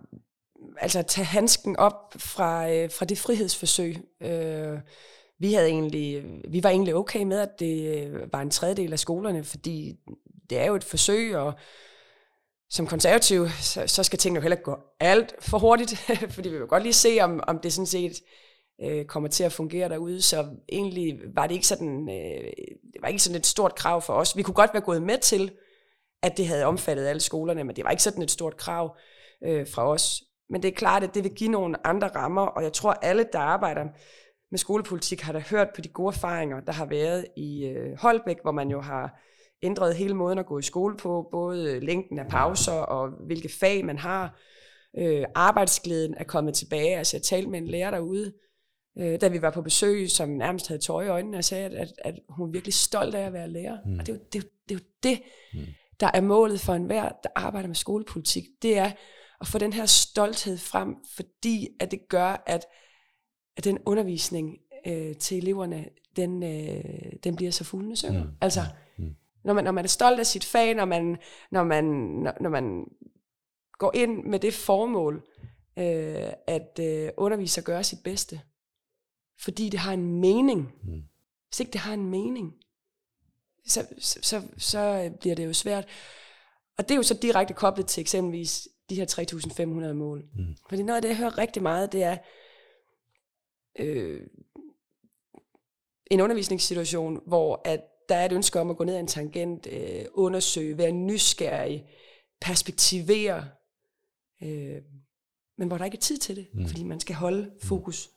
altså 0.79 1.03
tage 1.03 1.25
handsken 1.25 1.77
op 1.77 2.15
fra, 2.17 2.73
øh, 2.73 2.91
fra 2.91 3.05
det 3.05 3.19
frihedsforsøg. 3.19 3.97
Øh, 4.21 4.79
vi, 5.39 5.53
havde 5.53 5.69
egentlig, 5.69 6.25
vi 6.49 6.63
var 6.63 6.71
egentlig 6.71 6.95
okay 6.95 7.23
med, 7.23 7.41
at 7.41 7.59
det 7.59 7.97
øh, 7.97 8.33
var 8.33 8.41
en 8.41 8.51
tredjedel 8.51 8.93
af 8.93 8.99
skolerne, 8.99 9.45
fordi 9.45 9.97
det 10.51 10.59
er 10.59 10.67
jo 10.67 10.75
et 10.75 10.85
forsøg, 10.85 11.37
og 11.37 11.55
som 12.71 12.87
konservativ, 12.87 13.49
så, 13.49 13.87
så 13.87 14.03
skal 14.03 14.19
tingene 14.19 14.39
jo 14.39 14.43
heller 14.43 14.57
ikke 14.57 14.65
gå 14.65 14.79
alt 15.01 15.35
for 15.41 15.59
hurtigt, 15.59 15.97
fordi 16.35 16.49
vi 16.49 16.59
vil 16.59 16.67
godt 16.67 16.83
lige 16.83 16.93
se, 16.93 17.19
om, 17.21 17.41
om 17.47 17.59
det 17.59 17.73
sådan 17.73 17.87
set 17.87 18.23
øh, 18.83 19.05
kommer 19.05 19.29
til 19.29 19.45
at 19.45 19.53
fungere 19.53 19.89
derude. 19.89 20.23
Så 20.23 20.47
egentlig 20.69 21.21
var 21.35 21.47
det 21.47 21.55
ikke 21.55 21.67
sådan, 21.67 22.09
øh, 22.11 22.53
det 22.93 23.03
var 23.03 23.09
ikke 23.09 23.23
sådan 23.23 23.39
et 23.39 23.47
stort 23.47 23.75
krav 23.75 24.03
for 24.03 24.13
os. 24.13 24.37
Vi 24.37 24.43
kunne 24.43 24.55
godt 24.55 24.71
være 24.73 24.83
gået 24.83 25.03
med 25.03 25.19
til, 25.19 25.53
at 26.23 26.37
det 26.37 26.47
havde 26.47 26.65
omfattet 26.65 27.07
alle 27.07 27.21
skolerne, 27.21 27.65
men 27.65 27.77
det 27.77 27.85
var 27.85 27.91
ikke 27.91 28.03
sådan 28.03 28.23
et 28.23 28.31
stort 28.31 28.57
krav 28.57 28.97
øh, 29.45 29.69
fra 29.69 29.89
os. 29.89 30.23
Men 30.51 30.63
det 30.63 30.69
er 30.69 30.73
klart, 30.73 31.03
at 31.03 31.15
det 31.15 31.25
vil 31.25 31.33
give 31.33 31.51
nogle 31.51 31.87
andre 31.87 32.09
rammer, 32.09 32.43
og 32.43 32.63
jeg 32.63 32.73
tror, 32.73 32.93
alle, 32.93 33.27
der 33.33 33.39
arbejder 33.39 33.85
med 34.51 34.59
skolepolitik, 34.59 35.21
har 35.21 35.33
da 35.33 35.39
hørt 35.39 35.69
på 35.75 35.81
de 35.81 35.89
gode 35.89 36.09
erfaringer, 36.09 36.61
der 36.61 36.73
har 36.73 36.87
været 36.87 37.27
i 37.37 37.65
øh, 37.67 37.99
Holbæk, 37.99 38.37
hvor 38.43 38.53
man 38.53 38.71
jo 38.71 38.81
har 38.81 39.21
ændret 39.63 39.95
hele 39.95 40.15
måden 40.15 40.39
at 40.39 40.47
gå 40.47 40.59
i 40.59 40.63
skole 40.63 40.97
på, 40.97 41.29
både 41.33 41.81
længden 41.81 42.19
af 42.19 42.27
pauser 42.27 42.73
og 42.73 43.09
hvilke 43.27 43.49
fag 43.61 43.85
man 43.85 43.99
har. 43.99 44.39
Øh, 44.99 45.25
arbejdsglæden 45.35 46.15
er 46.17 46.25
kommet 46.25 46.55
tilbage. 46.55 46.97
Altså 46.97 47.17
jeg 47.17 47.23
talte 47.23 47.51
med 47.51 47.59
en 47.59 47.67
lærer 47.67 47.91
derude, 47.91 48.33
øh, 48.99 49.21
da 49.21 49.29
vi 49.29 49.43
var 49.43 49.51
på 49.51 49.63
besøg, 49.63 50.11
som 50.11 50.29
nærmest 50.29 50.69
havde 50.69 50.81
tøj 50.81 51.05
i 51.05 51.09
øjnene, 51.09 51.39
og 51.39 51.45
sagde, 51.45 51.65
at, 51.65 51.73
at, 51.73 51.93
at 51.99 52.15
hun 52.29 52.49
er 52.49 52.53
virkelig 52.53 52.75
stolt 52.75 53.15
af 53.15 53.27
at 53.27 53.33
være 53.33 53.49
lærer. 53.49 53.79
Mm. 53.87 53.99
Og 53.99 54.07
det 54.07 54.13
er 54.13 54.17
jo 54.17 54.21
det, 54.33 54.39
er, 54.39 54.49
det, 54.69 54.75
er 54.75 54.79
jo 54.79 54.85
det 55.03 55.23
mm. 55.55 55.61
der 56.01 56.11
er 56.15 56.21
målet 56.21 56.61
for 56.61 56.73
enhver, 56.73 57.09
der 57.23 57.29
arbejder 57.35 57.69
med 57.69 57.77
skolepolitik. 57.77 58.45
Det 58.63 58.79
er 58.79 58.91
at 59.41 59.47
få 59.47 59.59
den 59.59 59.73
her 59.73 59.87
stolthed 59.87 60.59
frem, 60.59 60.97
fordi 61.17 61.69
at 61.81 61.91
det 61.91 62.09
gør, 62.09 62.43
at, 62.47 62.67
at 63.57 63.65
den 63.65 63.79
undervisning 63.87 64.59
øh, 64.87 65.17
til 65.17 65.39
eleverne, 65.39 65.89
den, 66.17 66.43
øh, 66.43 67.13
den 67.25 67.37
bliver 67.37 67.51
så 67.51 67.65
fuldende 67.65 67.97
synger. 67.97 68.25
Mm. 68.25 68.31
Altså, 68.41 68.61
mm. 68.99 69.15
Når, 69.45 69.55
man, 69.55 69.65
når 69.65 69.73
man 69.73 69.85
er 69.85 69.89
stolt 69.89 70.21
af 70.21 70.27
sit 70.27 70.45
fag, 70.45 70.75
når 70.75 70.85
man, 70.85 71.17
når 71.51 71.65
man, 71.65 71.85
når, 71.85 72.33
når 72.41 72.51
man 72.51 72.85
går 73.73 73.93
ind 73.95 74.25
med 74.25 74.39
det 74.39 74.55
formål, 74.55 75.27
øh, 75.79 76.33
at 76.47 76.79
øh, 76.81 77.11
undervise 77.17 77.61
og 77.61 77.65
gøre 77.65 77.85
sit 77.85 78.03
bedste, 78.05 78.41
fordi 79.41 79.69
det 79.69 79.81
har 79.81 79.93
en 79.93 80.21
mening. 80.21 80.73
Mm. 80.85 81.03
Hvis 81.49 81.61
ikke 81.61 81.73
det 81.73 81.81
har 81.81 81.95
en 81.95 82.11
mening, 82.11 82.55
så, 83.67 83.87
så, 83.99 84.19
så, 84.23 84.43
så 84.59 85.13
bliver 85.21 85.35
det 85.35 85.47
jo 85.47 85.53
svært. 85.53 85.89
Og 86.79 86.85
det 86.85 86.91
er 86.91 86.97
jo 86.97 87.03
så 87.03 87.19
direkte 87.23 87.55
koblet 87.55 87.87
til 87.87 88.01
eksempelvis 88.01 88.69
de 88.91 88.95
her 88.95 89.87
3.500 89.89 89.93
mål. 89.93 90.25
Mm. 90.35 90.57
Fordi 90.69 90.83
noget 90.83 90.97
af 90.97 91.03
det, 91.03 91.09
jeg 91.09 91.17
hører 91.17 91.39
rigtig 91.39 91.63
meget, 91.63 91.93
det 91.93 92.03
er 92.03 92.17
øh, 93.79 94.21
en 96.11 96.21
undervisningssituation, 96.21 97.21
hvor 97.27 97.61
at 97.65 97.81
der 98.09 98.15
er 98.15 98.25
et 98.25 98.33
ønske 98.33 98.61
om 98.61 98.71
at 98.71 98.77
gå 98.77 98.85
ned 98.85 98.95
ad 98.95 99.01
en 99.01 99.07
tangent, 99.07 99.67
øh, 99.67 100.05
undersøge, 100.13 100.79
være 100.79 100.93
nysgerrig, 100.93 101.87
perspektivere, 102.41 103.49
øh, 104.43 104.83
men 105.59 105.69
hvor 105.69 105.79
der 105.79 105.85
ikke 105.85 105.97
er 105.97 106.01
tid 106.01 106.19
til 106.19 106.37
det, 106.37 106.49
mm. 106.53 106.67
fordi 106.67 106.83
man 106.83 107.01
skal 107.01 107.15
holde 107.15 107.43
mm. 107.43 107.61
fokus. 107.61 108.11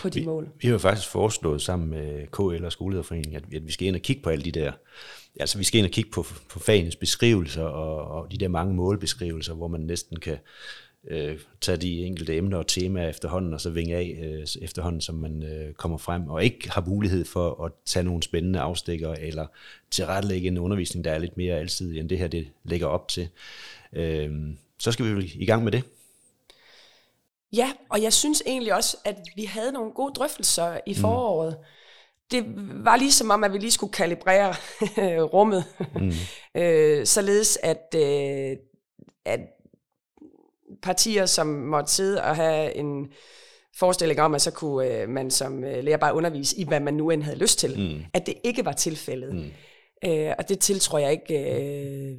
På 0.00 0.08
de 0.08 0.20
vi, 0.20 0.26
mål. 0.26 0.48
Vi 0.60 0.68
har 0.68 0.72
jo 0.72 0.78
faktisk 0.78 1.08
foreslået 1.08 1.62
sammen 1.62 1.90
med 1.90 2.26
KL 2.26 2.64
og 2.64 2.72
Skolelederforeningen, 2.72 3.36
at, 3.36 3.54
at 3.54 3.66
vi 3.66 3.72
skal 3.72 3.88
ind 3.88 3.96
og 3.96 4.02
kigge 4.02 4.22
på 4.22 4.30
alle 4.30 4.44
de 4.44 4.50
der 4.50 4.72
altså 5.40 5.58
vi 5.58 5.64
skal 5.64 5.78
ind 5.78 5.86
og 5.86 5.92
kigge 5.92 6.10
på, 6.10 6.26
på 6.48 6.58
fagenes 6.58 6.96
beskrivelser 6.96 7.62
og, 7.62 8.20
og 8.20 8.32
de 8.32 8.38
der 8.38 8.48
mange 8.48 8.74
målbeskrivelser, 8.74 9.54
hvor 9.54 9.68
man 9.68 9.80
næsten 9.80 10.20
kan 10.20 10.38
øh, 11.08 11.38
tage 11.60 11.76
de 11.76 12.04
enkelte 12.04 12.36
emner 12.36 12.58
og 12.58 12.66
temaer 12.66 13.08
efterhånden, 13.08 13.54
og 13.54 13.60
så 13.60 13.70
vinge 13.70 13.96
af 13.96 14.18
øh, 14.22 14.46
efterhånden, 14.62 15.00
som 15.00 15.14
man 15.14 15.42
øh, 15.42 15.74
kommer 15.74 15.98
frem, 15.98 16.28
og 16.28 16.44
ikke 16.44 16.70
har 16.70 16.84
mulighed 16.86 17.24
for 17.24 17.64
at 17.64 17.72
tage 17.86 18.02
nogle 18.02 18.22
spændende 18.22 18.60
afstikker, 18.60 19.12
eller 19.12 19.46
tilrettelægge 19.90 20.48
en 20.48 20.58
undervisning, 20.58 21.04
der 21.04 21.10
er 21.10 21.18
lidt 21.18 21.36
mere 21.36 21.58
alsidig, 21.58 22.00
end 22.00 22.08
det 22.08 22.18
her 22.18 22.28
det 22.28 22.48
lægger 22.64 22.86
op 22.86 23.08
til. 23.08 23.28
Øh, 23.92 24.30
så 24.78 24.92
skal 24.92 25.16
vi 25.16 25.32
i 25.34 25.46
gang 25.46 25.64
med 25.64 25.72
det. 25.72 25.82
Ja, 27.52 27.72
og 27.90 28.02
jeg 28.02 28.12
synes 28.12 28.42
egentlig 28.46 28.74
også, 28.74 28.96
at 29.04 29.16
vi 29.36 29.44
havde 29.44 29.72
nogle 29.72 29.92
gode 29.92 30.12
drøftelser 30.12 30.80
i 30.86 30.92
mm. 30.92 31.00
foråret. 31.00 31.56
Mm 31.58 31.64
det 32.32 32.44
var 32.84 32.96
ligesom 32.96 33.30
om, 33.30 33.44
at 33.44 33.52
vi 33.52 33.58
lige 33.58 33.70
skulle 33.70 33.92
kalibrere 33.92 34.54
rummet, 35.34 35.64
mm. 36.00 36.12
øh, 36.60 37.06
således 37.06 37.58
at, 37.62 37.94
øh, 37.96 38.56
at 39.24 39.40
partier, 40.82 41.26
som 41.26 41.46
måtte 41.46 41.92
sidde 41.92 42.22
og 42.22 42.36
have 42.36 42.74
en 42.74 43.12
forestilling 43.78 44.20
om, 44.20 44.34
at 44.34 44.42
så 44.42 44.50
kunne 44.50 44.86
øh, 44.86 45.08
man 45.08 45.30
som 45.30 45.64
øh, 45.64 45.84
lærer 45.84 45.96
bare 45.96 46.14
undervise 46.14 46.58
i, 46.58 46.64
hvad 46.64 46.80
man 46.80 46.94
nu 46.94 47.10
end 47.10 47.22
havde 47.22 47.38
lyst 47.38 47.58
til, 47.58 47.78
mm. 47.78 48.04
at 48.14 48.26
det 48.26 48.34
ikke 48.44 48.64
var 48.64 48.72
tilfældet. 48.72 49.34
Mm. 49.34 49.50
Øh, 50.04 50.32
og 50.38 50.48
det 50.48 50.58
tiltror 50.58 50.98
jeg 50.98 51.12
ikke, 51.12 51.38
øh, 51.38 52.16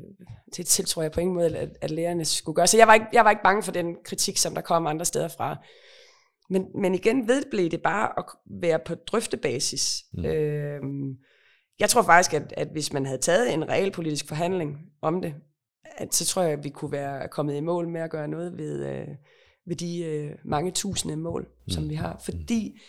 det 0.57 0.65
tiltror 0.65 1.01
jeg 1.01 1.11
på 1.11 1.19
ingen 1.19 1.35
måde, 1.35 1.57
at, 1.57 1.69
at 1.81 1.91
lærerne 1.91 2.25
skulle 2.25 2.55
gøre. 2.55 2.67
Så 2.67 2.77
jeg 2.77 2.87
var, 2.87 2.93
ikke, 2.93 3.05
jeg 3.13 3.25
var 3.25 3.29
ikke 3.29 3.43
bange 3.43 3.63
for 3.63 3.71
den 3.71 3.95
kritik, 4.05 4.37
som 4.37 4.53
der 4.53 4.61
kom 4.61 4.87
andre 4.87 5.05
steder 5.05 5.27
fra. 5.27 5.57
Men, 6.49 6.65
men 6.81 6.95
igen 6.95 7.27
vedblev 7.27 7.69
det 7.69 7.81
bare 7.81 8.09
at 8.17 8.25
være 8.61 8.79
på 8.85 8.95
drøftebasis. 8.95 10.03
Mm. 10.13 10.25
Øhm, 10.25 11.17
jeg 11.79 11.89
tror 11.89 12.01
faktisk, 12.01 12.33
at, 12.33 12.53
at 12.57 12.67
hvis 12.71 12.93
man 12.93 13.05
havde 13.05 13.21
taget 13.21 13.53
en 13.53 13.69
reel 13.69 13.91
politisk 13.91 14.27
forhandling 14.27 14.77
om 15.01 15.21
det, 15.21 15.33
at 15.97 16.15
så 16.15 16.25
tror 16.25 16.41
jeg, 16.41 16.51
at 16.51 16.63
vi 16.63 16.69
kunne 16.69 16.91
være 16.91 17.27
kommet 17.27 17.55
i 17.55 17.59
mål 17.59 17.87
med 17.89 18.01
at 18.01 18.11
gøre 18.11 18.27
noget 18.27 18.57
ved, 18.57 18.85
øh, 18.85 19.07
ved 19.65 19.75
de 19.75 20.03
øh, 20.03 20.31
mange 20.45 20.71
tusinde 20.71 21.15
mål, 21.15 21.41
mm. 21.41 21.69
som 21.69 21.89
vi 21.89 21.95
har. 21.95 22.21
Fordi 22.25 22.79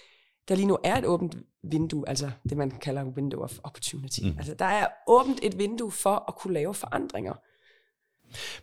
der 0.48 0.54
lige 0.54 0.66
nu 0.66 0.78
er 0.84 0.96
et 0.96 1.04
åbent 1.04 1.36
vindue, 1.62 2.08
altså 2.08 2.30
det 2.48 2.56
man 2.56 2.70
kalder 2.70 3.04
window 3.04 3.42
of 3.42 3.58
opportunity. 3.62 4.20
Mm. 4.22 4.34
Altså 4.38 4.54
der 4.54 4.64
er 4.64 4.86
åbent 5.08 5.38
et 5.42 5.58
vindue 5.58 5.90
for 5.90 6.24
at 6.28 6.36
kunne 6.36 6.54
lave 6.54 6.74
forandringer. 6.74 7.34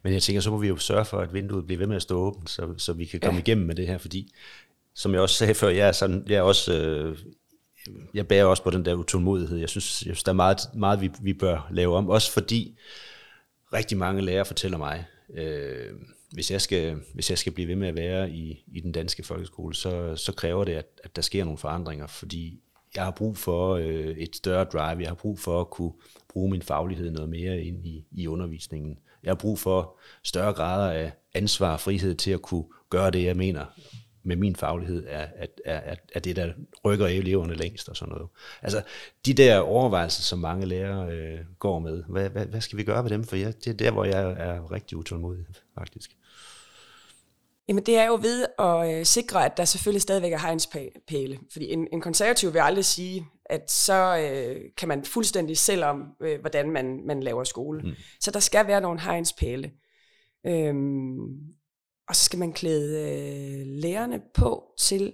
Men 0.04 0.14
jeg 0.14 0.22
tænker, 0.22 0.42
så 0.42 0.52
må 0.52 0.58
vi 0.58 0.68
jo 0.68 0.78
sørge 0.78 1.06
for, 1.06 1.18
at 1.18 1.34
vinduet 1.34 1.66
bliver 1.66 1.78
ved 1.78 1.88
med 1.88 1.96
at 1.96 2.02
stå 2.02 2.18
åbent, 2.18 2.50
så, 2.50 2.74
så 2.78 2.94
vi 2.94 3.06
kan 3.06 3.20
komme 3.20 3.36
ja. 3.38 3.42
igennem 3.42 3.68
med 3.68 3.76
det 3.76 3.88
her, 3.88 3.98
fordi, 3.98 4.34
som 4.96 5.14
jeg 5.14 5.22
også 5.22 5.36
sagde 5.36 5.54
før, 5.54 5.70
jeg 5.70 5.88
er, 5.88 5.92
sådan, 5.92 6.24
jeg 6.28 6.36
er 6.36 6.42
også... 6.42 6.74
Øh, 6.74 7.18
jeg 8.14 8.28
bærer 8.28 8.46
også 8.46 8.64
på 8.64 8.70
den 8.70 8.86
der 8.86 8.94
utålmodighed. 8.94 9.58
Jeg 9.58 9.70
synes, 9.70 10.06
jeg 10.06 10.16
synes 10.16 10.24
der 10.24 10.32
er 10.32 10.36
meget, 10.36 10.58
meget 10.74 11.02
vi, 11.02 11.12
vi 11.22 11.34
bør 11.34 11.68
lave 11.72 11.96
om, 11.96 12.10
også 12.10 12.32
fordi 12.32 12.78
rigtig 13.74 13.98
mange 13.98 14.22
lærere 14.22 14.46
fortæller 14.46 14.78
mig, 14.78 15.06
øh, 15.34 15.94
hvis, 16.32 16.52
jeg 16.52 16.62
skal, 16.62 16.98
hvis 17.14 17.30
jeg 17.30 17.38
skal 17.38 17.52
blive 17.52 17.68
ved 17.68 17.76
med 17.76 17.88
at 17.88 17.96
være 17.96 18.32
i, 18.32 18.64
i 18.68 18.80
den 18.80 18.92
danske 18.92 19.24
folkeskole, 19.24 19.76
så, 19.76 20.16
så 20.16 20.34
kræver 20.34 20.64
det, 20.64 20.74
at, 20.74 20.86
at 21.04 21.16
der 21.16 21.22
sker 21.22 21.44
nogle 21.44 21.58
forandringer, 21.58 22.08
fordi 22.08 22.60
jeg 22.96 23.04
har 23.04 23.12
brug 23.12 23.38
for 23.38 23.76
øh, 23.76 24.18
et 24.18 24.36
større 24.36 24.64
drive, 24.64 25.00
jeg 25.00 25.08
har 25.08 25.16
brug 25.16 25.40
for 25.40 25.62
at 25.62 25.70
kunne 25.70 25.94
bruge 26.30 26.52
min 26.52 26.62
faglighed 26.62 27.12
noget 27.12 27.30
mere 27.30 27.64
ind 27.64 27.86
i, 27.86 28.06
i 28.12 28.28
undervisningen. 28.28 28.98
Jeg 29.24 29.30
har 29.30 29.36
brug 29.36 29.60
for 29.60 30.00
større 30.24 30.54
grader 30.54 30.92
af 30.92 31.12
ansvar 31.34 31.74
og 31.74 31.80
frihed 31.80 32.16
til 32.16 32.32
at 32.32 32.42
kunne 32.42 32.66
gøre 32.90 33.12
det, 33.12 33.24
jeg 33.24 33.38
mener 33.38 33.66
med 34.24 34.36
min 34.36 34.56
faglighed 34.56 35.06
er, 35.08 35.28
er, 35.36 35.48
er, 35.66 35.96
er 36.16 36.20
det, 36.20 36.36
der 36.36 36.54
rykker 36.86 37.08
eleverne 37.08 37.56
længst 37.56 37.90
og 37.90 37.98
sådan 37.98 38.14
noget. 38.14 38.30
Altså, 38.62 38.82
de 39.26 39.34
der 39.34 39.60
overvejelser, 39.60 40.22
som 40.22 40.40
mange 40.40 40.66
lærere 40.66 41.12
øh, 41.12 41.40
går 41.60 41.80
med, 41.80 42.04
hvad, 42.10 42.30
hvad, 42.30 42.46
hvad 42.46 42.62
skal 42.62 42.78
vi 42.78 42.84
gøre 42.84 43.04
med 43.04 43.10
dem? 43.10 43.24
For 43.24 43.36
jeg, 43.36 43.54
det 43.66 43.68
er 43.68 43.74
der, 43.74 43.92
hvor 43.92 44.06
jeg 44.06 44.32
er 44.32 44.72
rigtig 44.72 44.98
utålmodig, 44.98 45.46
faktisk. 45.78 46.18
Jamen 47.72 47.86
det 47.86 47.98
er 47.98 48.06
jo 48.06 48.20
ved 48.22 48.46
at 48.60 49.00
øh, 49.00 49.06
sikre, 49.06 49.46
at 49.46 49.58
der 49.58 49.66
selvfølgelig 49.66 50.02
stadigvæk 50.02 50.34
er 50.34 50.38
hegnspæle. 50.38 51.40
Fordi 51.52 51.72
en, 51.72 51.88
en 51.94 52.02
konservativ 52.02 52.54
vil 52.54 52.60
aldrig 52.60 52.86
sige, 52.86 53.26
at 53.46 53.72
så 53.72 54.18
øh, 54.18 54.62
kan 54.78 54.88
man 54.88 55.06
fuldstændig 55.06 55.58
selv 55.58 55.84
om, 55.84 56.04
øh, 56.22 56.40
hvordan 56.40 56.72
man, 56.72 57.02
man 57.06 57.24
laver 57.24 57.44
skole. 57.44 57.82
Mm. 57.82 57.92
Så 58.20 58.32
der 58.32 58.40
skal 58.40 58.68
være 58.68 58.82
nogle 58.82 59.00
hegnspæle. 59.00 59.72
Øhm, 60.48 61.20
og 62.08 62.16
så 62.16 62.26
skal 62.26 62.40
man 62.40 62.54
klæde 62.54 63.10
øh, 63.10 63.68
lærerne 63.68 64.22
på 64.34 64.64
til 64.80 65.14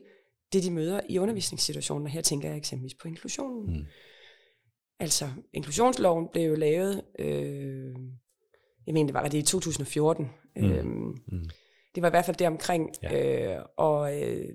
det, 0.54 0.64
de 0.64 0.72
møder 0.72 1.02
i 1.10 1.20
undervisningssituationen. 1.20 2.06
Og 2.06 2.12
her 2.12 2.22
tænker 2.22 2.50
jeg 2.50 2.58
eksempelvis 2.58 2.98
på 3.02 3.08
inklusionen. 3.08 3.78
Mm. 3.78 3.86
Altså, 5.00 5.30
inklusionsloven 5.54 6.28
blev 6.32 6.50
jo 6.50 6.56
lavet, 6.56 7.02
øh, 7.20 7.96
jeg 8.88 8.94
mener, 8.94 9.06
det 9.06 9.14
var 9.14 9.28
det 9.28 9.38
i 9.38 9.42
2014. 9.42 10.30
Mm. 10.56 10.64
Øhm, 10.64 11.16
mm. 11.28 11.50
Det 11.98 12.02
var 12.02 12.10
i 12.10 12.12
hvert 12.12 12.26
fald 12.26 12.38
det 12.38 12.48
omkring. 12.48 12.90
Ja. 13.04 13.56
Øh, 13.58 13.66
og, 13.78 14.22
øh, 14.22 14.50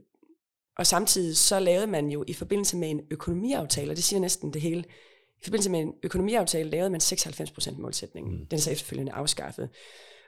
og 0.78 0.86
samtidig 0.86 1.36
så 1.36 1.60
lavede 1.60 1.86
man 1.86 2.10
jo 2.10 2.24
i 2.26 2.32
forbindelse 2.32 2.76
med 2.76 2.90
en 2.90 3.00
økonomiaftale, 3.10 3.90
og 3.90 3.96
det 3.96 4.04
siger 4.04 4.20
næsten 4.20 4.52
det 4.52 4.62
hele, 4.62 4.84
i 5.40 5.44
forbindelse 5.44 5.70
med 5.70 5.80
en 5.80 5.92
økonomiaftale 6.02 6.70
lavede 6.70 6.90
man 6.90 7.00
96% 7.00 7.80
målsætningen. 7.80 8.32
Mm. 8.32 8.46
Den 8.46 8.56
er 8.56 8.60
så 8.60 8.70
efterfølgende 8.70 9.12
afskaffet. 9.12 9.70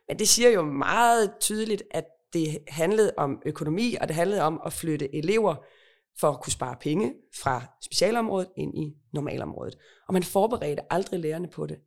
Men 0.08 0.18
det 0.18 0.28
siger 0.28 0.50
jo 0.50 0.62
meget 0.62 1.32
tydeligt, 1.40 1.82
at 1.90 2.04
det 2.32 2.58
handlede 2.68 3.12
om 3.16 3.42
økonomi, 3.46 3.96
og 4.00 4.08
det 4.08 4.16
handlede 4.16 4.42
om 4.42 4.60
at 4.66 4.72
flytte 4.72 5.14
elever 5.14 5.64
for 6.20 6.30
at 6.30 6.40
kunne 6.40 6.52
spare 6.52 6.76
penge 6.80 7.14
fra 7.42 7.62
specialområdet 7.82 8.48
ind 8.56 8.78
i 8.78 8.96
normalområdet. 9.12 9.78
Og 10.08 10.14
man 10.14 10.22
forberedte 10.22 10.82
aldrig 10.92 11.20
lærerne 11.20 11.48
på 11.48 11.66
det. 11.66 11.78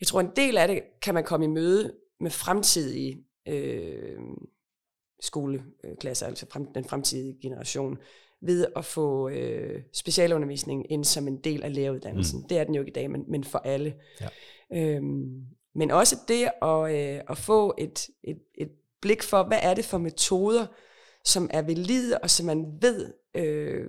Jeg 0.00 0.06
tror, 0.06 0.20
en 0.20 0.30
del 0.36 0.58
af 0.58 0.68
det 0.68 0.82
kan 1.02 1.14
man 1.14 1.24
komme 1.24 1.46
i 1.46 1.48
møde 1.48 1.94
med 2.20 2.30
fremtidige 2.30 3.24
øh, 3.48 4.18
skoleklasser, 5.20 6.26
altså 6.26 6.46
frem, 6.50 6.72
den 6.74 6.84
fremtidige 6.84 7.38
generation, 7.42 7.98
ved 8.42 8.66
at 8.76 8.84
få 8.84 9.28
øh, 9.28 9.82
specialundervisning 9.92 10.92
ind 10.92 11.04
som 11.04 11.28
en 11.28 11.36
del 11.36 11.62
af 11.62 11.74
læreruddannelsen. 11.74 12.40
Mm. 12.40 12.48
Det 12.48 12.58
er 12.58 12.64
den 12.64 12.74
jo 12.74 12.80
ikke 12.80 12.90
i 12.90 12.92
dag, 12.92 13.10
men, 13.10 13.24
men 13.28 13.44
for 13.44 13.58
alle. 13.58 13.94
Ja. 14.20 14.28
Øhm, 14.72 15.46
men 15.74 15.90
også 15.90 16.16
det 16.28 16.48
at, 16.62 16.94
øh, 16.94 17.20
at 17.30 17.38
få 17.38 17.74
et, 17.78 18.08
et, 18.24 18.38
et 18.54 18.70
blik 19.00 19.22
for, 19.22 19.42
hvad 19.42 19.58
er 19.62 19.74
det 19.74 19.84
for 19.84 19.98
metoder, 19.98 20.66
som 21.24 21.50
er 21.52 21.62
valide, 21.62 22.18
og 22.18 22.30
som 22.30 22.46
man 22.46 22.66
ved 22.80 23.12
øh, 23.34 23.86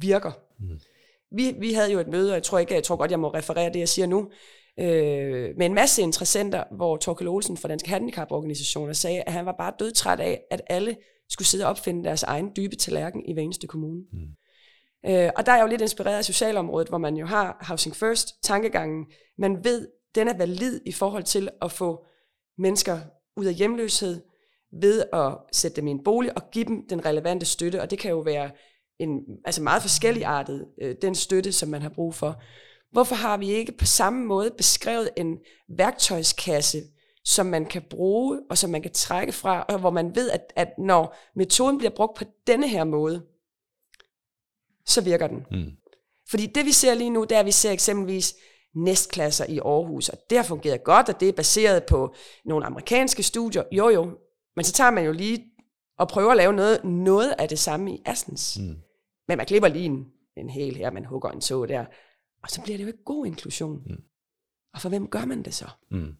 virker. 0.00 0.32
Mm. 0.58 0.80
Vi, 1.30 1.54
vi 1.58 1.72
havde 1.72 1.92
jo 1.92 1.98
et 1.98 2.08
møde, 2.08 2.30
og 2.30 2.34
jeg 2.34 2.42
tror 2.42 2.58
ikke, 2.58 2.74
jeg 2.74 2.84
tror 2.84 2.96
godt, 2.96 3.10
jeg 3.10 3.20
må 3.20 3.28
referere 3.28 3.72
det, 3.72 3.78
jeg 3.78 3.88
siger 3.88 4.06
nu, 4.06 4.30
øh, 4.80 5.56
med 5.56 5.66
en 5.66 5.74
masse 5.74 6.02
interessenter, 6.02 6.64
hvor 6.70 6.96
Torkel 6.96 7.28
Olsen 7.28 7.56
fra 7.56 7.68
Danske 7.68 7.90
Handicaporganisationer 7.90 8.92
sagde, 8.92 9.22
at 9.22 9.32
han 9.32 9.46
var 9.46 9.54
bare 9.58 9.72
dødtræt 9.78 10.20
af, 10.20 10.40
at 10.50 10.62
alle 10.66 10.96
skulle 11.28 11.48
sidde 11.48 11.64
og 11.64 11.70
opfinde 11.70 12.04
deres 12.04 12.22
egen 12.22 12.52
dybe 12.56 12.76
tallerken 12.76 13.24
i 13.26 13.32
hver 13.32 13.42
eneste 13.42 13.66
kommune. 13.66 14.02
Mm. 14.12 14.18
Øh, 15.10 15.30
og 15.36 15.46
der 15.46 15.52
er 15.52 15.56
jeg 15.56 15.62
jo 15.62 15.68
lidt 15.68 15.80
inspireret 15.80 16.18
af 16.18 16.24
socialområdet, 16.24 16.88
hvor 16.88 16.98
man 16.98 17.16
jo 17.16 17.26
har 17.26 17.64
Housing 17.68 17.96
First 17.96 18.42
tankegangen. 18.42 19.06
Man 19.38 19.64
ved, 19.64 19.88
den 20.14 20.28
er 20.28 20.36
valid 20.36 20.80
i 20.86 20.92
forhold 20.92 21.22
til 21.22 21.48
at 21.62 21.72
få 21.72 22.04
mennesker 22.58 23.00
ud 23.36 23.44
af 23.44 23.54
hjemløshed, 23.54 24.22
ved 24.72 25.04
at 25.12 25.36
sætte 25.52 25.76
dem 25.76 25.86
i 25.86 25.90
en 25.90 26.04
bolig 26.04 26.36
og 26.36 26.50
give 26.50 26.64
dem 26.64 26.88
den 26.88 27.06
relevante 27.06 27.46
støtte, 27.46 27.82
og 27.82 27.90
det 27.90 27.98
kan 27.98 28.10
jo 28.10 28.18
være 28.18 28.50
en 28.98 29.20
altså 29.44 29.62
meget 29.62 29.82
forskelligartet, 29.82 30.66
øh, 30.82 30.96
den 31.02 31.14
støtte, 31.14 31.52
som 31.52 31.68
man 31.68 31.82
har 31.82 31.88
brug 31.88 32.14
for. 32.14 32.42
Hvorfor 32.92 33.14
har 33.14 33.36
vi 33.36 33.50
ikke 33.50 33.72
på 33.72 33.86
samme 33.86 34.24
måde 34.24 34.50
beskrevet 34.50 35.10
en 35.16 35.38
værktøjskasse, 35.68 36.82
som 37.24 37.46
man 37.46 37.66
kan 37.66 37.82
bruge, 37.90 38.40
og 38.50 38.58
som 38.58 38.70
man 38.70 38.82
kan 38.82 38.92
trække 38.92 39.32
fra, 39.32 39.62
og 39.62 39.78
hvor 39.78 39.90
man 39.90 40.14
ved, 40.14 40.30
at, 40.30 40.52
at 40.56 40.68
når 40.78 41.16
metoden 41.34 41.78
bliver 41.78 41.90
brugt 41.90 42.16
på 42.16 42.24
denne 42.46 42.68
her 42.68 42.84
måde, 42.84 43.26
så 44.86 45.00
virker 45.00 45.26
den. 45.26 45.46
Mm. 45.50 45.70
Fordi 46.30 46.46
det 46.46 46.64
vi 46.64 46.72
ser 46.72 46.94
lige 46.94 47.10
nu, 47.10 47.24
det 47.24 47.32
er, 47.32 47.40
at 47.40 47.46
vi 47.46 47.50
ser 47.50 47.70
eksempelvis 47.70 48.34
næstklasser 48.74 49.44
i 49.48 49.58
Aarhus, 49.58 50.08
og 50.08 50.18
det 50.30 50.38
har 50.38 50.44
fungeret 50.44 50.84
godt, 50.84 51.08
og 51.08 51.20
det 51.20 51.28
er 51.28 51.32
baseret 51.32 51.84
på 51.84 52.14
nogle 52.44 52.66
amerikanske 52.66 53.22
studier. 53.22 53.62
Jo 53.72 53.88
jo, 53.88 54.18
men 54.56 54.64
så 54.64 54.72
tager 54.72 54.90
man 54.90 55.04
jo 55.04 55.12
lige 55.12 55.44
og 55.98 56.08
prøver 56.08 56.30
at 56.30 56.36
lave 56.36 56.52
noget, 56.52 56.84
noget 56.84 57.34
af 57.38 57.48
det 57.48 57.58
samme 57.58 57.94
i 57.94 58.02
Assens. 58.06 58.58
Mm. 58.60 58.76
Men 59.28 59.36
man 59.36 59.46
klipper 59.46 59.68
lige 59.68 59.84
en, 59.84 60.06
en 60.36 60.50
hel 60.50 60.76
her, 60.76 60.90
man 60.90 61.04
hugger 61.04 61.30
en 61.30 61.40
tog 61.40 61.68
der, 61.68 61.84
og 62.42 62.50
så 62.50 62.62
bliver 62.62 62.76
det 62.76 62.84
jo 62.84 62.88
ikke 62.88 63.04
god 63.04 63.26
inklusion. 63.26 63.82
Mm. 63.86 64.02
Og 64.74 64.80
for 64.80 64.88
hvem 64.88 65.08
gør 65.08 65.24
man 65.24 65.42
det 65.42 65.54
så? 65.54 65.66
Mm. 65.88 66.14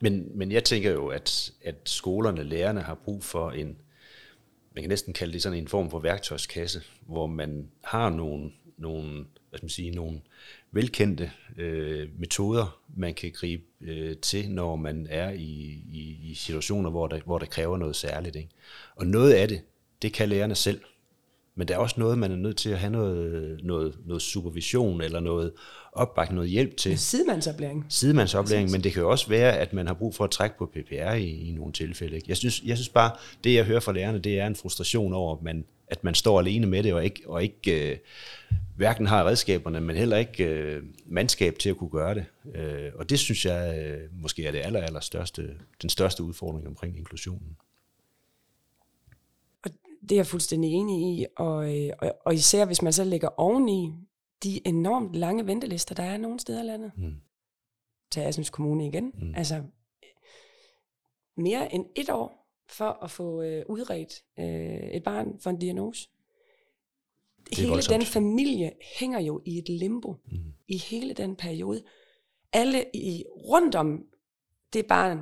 Men, 0.00 0.38
men 0.38 0.52
jeg 0.52 0.64
tænker 0.64 0.92
jo, 0.92 1.08
at, 1.08 1.52
at 1.64 1.76
skolerne, 1.84 2.42
lærerne 2.42 2.80
har 2.80 2.94
brug 2.94 3.24
for 3.24 3.50
en, 3.50 3.76
man 4.74 4.82
kan 4.82 4.88
næsten 4.88 5.12
kalde 5.12 5.32
det 5.32 5.42
sådan 5.42 5.58
en 5.58 5.68
form 5.68 5.90
for 5.90 5.98
værktøjskasse, 5.98 6.82
hvor 7.00 7.26
man 7.26 7.70
har 7.84 8.10
nogle, 8.10 8.52
nogle, 8.78 9.12
hvad 9.48 9.58
skal 9.58 9.64
man 9.64 9.70
sige, 9.70 9.90
nogle 9.90 10.20
velkendte 10.70 11.32
øh, 11.56 12.08
metoder, 12.18 12.80
man 12.96 13.14
kan 13.14 13.32
gribe 13.32 13.62
øh, 13.80 14.16
til, 14.16 14.50
når 14.50 14.76
man 14.76 15.06
er 15.10 15.30
i, 15.30 15.82
i, 15.92 16.18
i 16.22 16.34
situationer, 16.34 16.90
hvor 16.90 17.06
der, 17.06 17.20
hvor 17.24 17.38
der 17.38 17.46
kræver 17.46 17.76
noget 17.76 17.96
særligt. 17.96 18.36
Ikke? 18.36 18.50
Og 18.96 19.06
noget 19.06 19.32
af 19.32 19.48
det, 19.48 19.60
det 20.02 20.12
kan 20.12 20.28
lærerne 20.28 20.54
selv. 20.54 20.80
Men 21.58 21.68
der 21.68 21.74
er 21.74 21.78
også 21.78 21.94
noget, 21.98 22.18
man 22.18 22.32
er 22.32 22.36
nødt 22.36 22.56
til 22.56 22.70
at 22.70 22.78
have 22.78 22.92
noget, 22.92 23.60
noget, 23.62 23.98
noget 24.06 24.22
supervision 24.22 25.00
eller 25.00 25.20
noget 25.20 25.52
opbakning, 25.92 26.34
noget 26.34 26.50
hjælp 26.50 26.76
til. 26.76 26.98
Sidemandsoplæring. 26.98 27.86
Sidemandsoplæring, 27.88 28.70
men 28.70 28.84
det 28.84 28.92
kan 28.92 29.02
jo 29.02 29.10
også 29.10 29.28
være, 29.28 29.58
at 29.58 29.72
man 29.72 29.86
har 29.86 29.94
brug 29.94 30.14
for 30.14 30.24
at 30.24 30.30
trække 30.30 30.58
på 30.58 30.66
PPR 30.66 31.12
i, 31.12 31.48
i 31.48 31.52
nogle 31.52 31.72
tilfælde. 31.72 32.16
Ikke? 32.16 32.26
Jeg, 32.28 32.36
synes, 32.36 32.62
jeg 32.62 32.76
synes 32.76 32.88
bare, 32.88 33.10
det 33.44 33.54
jeg 33.54 33.64
hører 33.64 33.80
fra 33.80 33.92
lærerne, 33.92 34.18
det 34.18 34.40
er 34.40 34.46
en 34.46 34.56
frustration 34.56 35.12
over, 35.12 35.36
at 35.36 35.42
man, 35.42 35.64
at 35.88 36.04
man 36.04 36.14
står 36.14 36.38
alene 36.38 36.66
med 36.66 36.82
det, 36.82 36.94
og 36.94 37.04
ikke, 37.04 37.22
og 37.26 37.42
ikke 37.42 37.90
øh, 37.90 37.98
hverken 38.76 39.06
har 39.06 39.24
redskaberne, 39.24 39.80
men 39.80 39.96
heller 39.96 40.16
ikke 40.16 40.44
øh, 40.44 40.82
mandskab 41.06 41.58
til 41.58 41.70
at 41.70 41.76
kunne 41.76 41.90
gøre 41.90 42.14
det. 42.14 42.24
Øh, 42.54 42.90
og 42.94 43.10
det 43.10 43.18
synes 43.18 43.46
jeg 43.46 43.78
øh, 43.78 44.00
måske 44.22 44.46
er 44.46 44.50
det 44.50 44.60
aller, 44.64 44.80
aller 44.80 45.00
største, 45.00 45.50
den 45.82 45.90
største 45.90 46.22
udfordring 46.22 46.66
omkring 46.66 46.98
inklusionen. 46.98 47.56
Det 50.08 50.12
er 50.12 50.16
jeg 50.16 50.26
fuldstændig 50.26 50.72
enig 50.72 51.18
i, 51.18 51.26
og, 51.36 51.76
øh, 51.76 51.90
og, 51.98 52.12
og 52.24 52.34
især 52.34 52.64
hvis 52.64 52.82
man 52.82 52.92
så 52.92 53.04
lægger 53.04 53.28
oveni 53.36 53.92
de 54.42 54.66
enormt 54.66 55.14
lange 55.16 55.46
ventelister, 55.46 55.94
der 55.94 56.02
er 56.02 56.16
nogle 56.16 56.40
steder 56.40 56.62
i 56.62 56.66
landet. 56.66 56.92
Mm. 56.96 57.14
Til 58.10 58.20
Assens 58.20 58.50
Kommune 58.50 58.86
igen. 58.86 59.12
Mm. 59.14 59.34
Altså 59.36 59.62
mere 61.36 61.74
end 61.74 61.86
et 61.96 62.10
år 62.10 62.46
for 62.68 63.04
at 63.04 63.10
få 63.10 63.42
øh, 63.42 63.64
udredt 63.68 64.22
øh, 64.38 64.90
et 64.90 65.02
barn 65.02 65.40
for 65.40 65.50
en 65.50 65.58
diagnose 65.58 66.08
hele 67.52 67.68
voldsomt. 67.68 68.00
den 68.00 68.06
familie 68.06 68.72
hænger 68.98 69.20
jo 69.20 69.42
i 69.44 69.58
et 69.58 69.68
limbo 69.68 70.16
mm. 70.26 70.38
i 70.68 70.76
hele 70.76 71.14
den 71.14 71.36
periode. 71.36 71.82
Alle 72.52 72.84
i, 72.94 73.24
rundt 73.28 73.74
om 73.74 74.06
det 74.72 74.86
barn, 74.86 75.18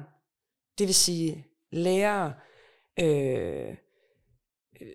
det 0.79 0.87
vil 0.87 0.95
sige 0.95 1.47
lærere, 1.71 2.35
øh, 3.01 3.77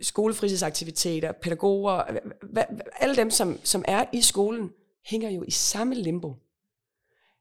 skolefritidsaktiviteter, 0.01 1.31
pædagoger, 1.31 2.19
alle 2.99 3.15
dem, 3.15 3.31
som, 3.31 3.59
som 3.63 3.83
er 3.87 4.05
i 4.13 4.21
skolen, 4.21 4.71
hænger 5.05 5.29
jo 5.29 5.43
i 5.47 5.51
samme 5.51 5.95
limbo. 5.95 6.35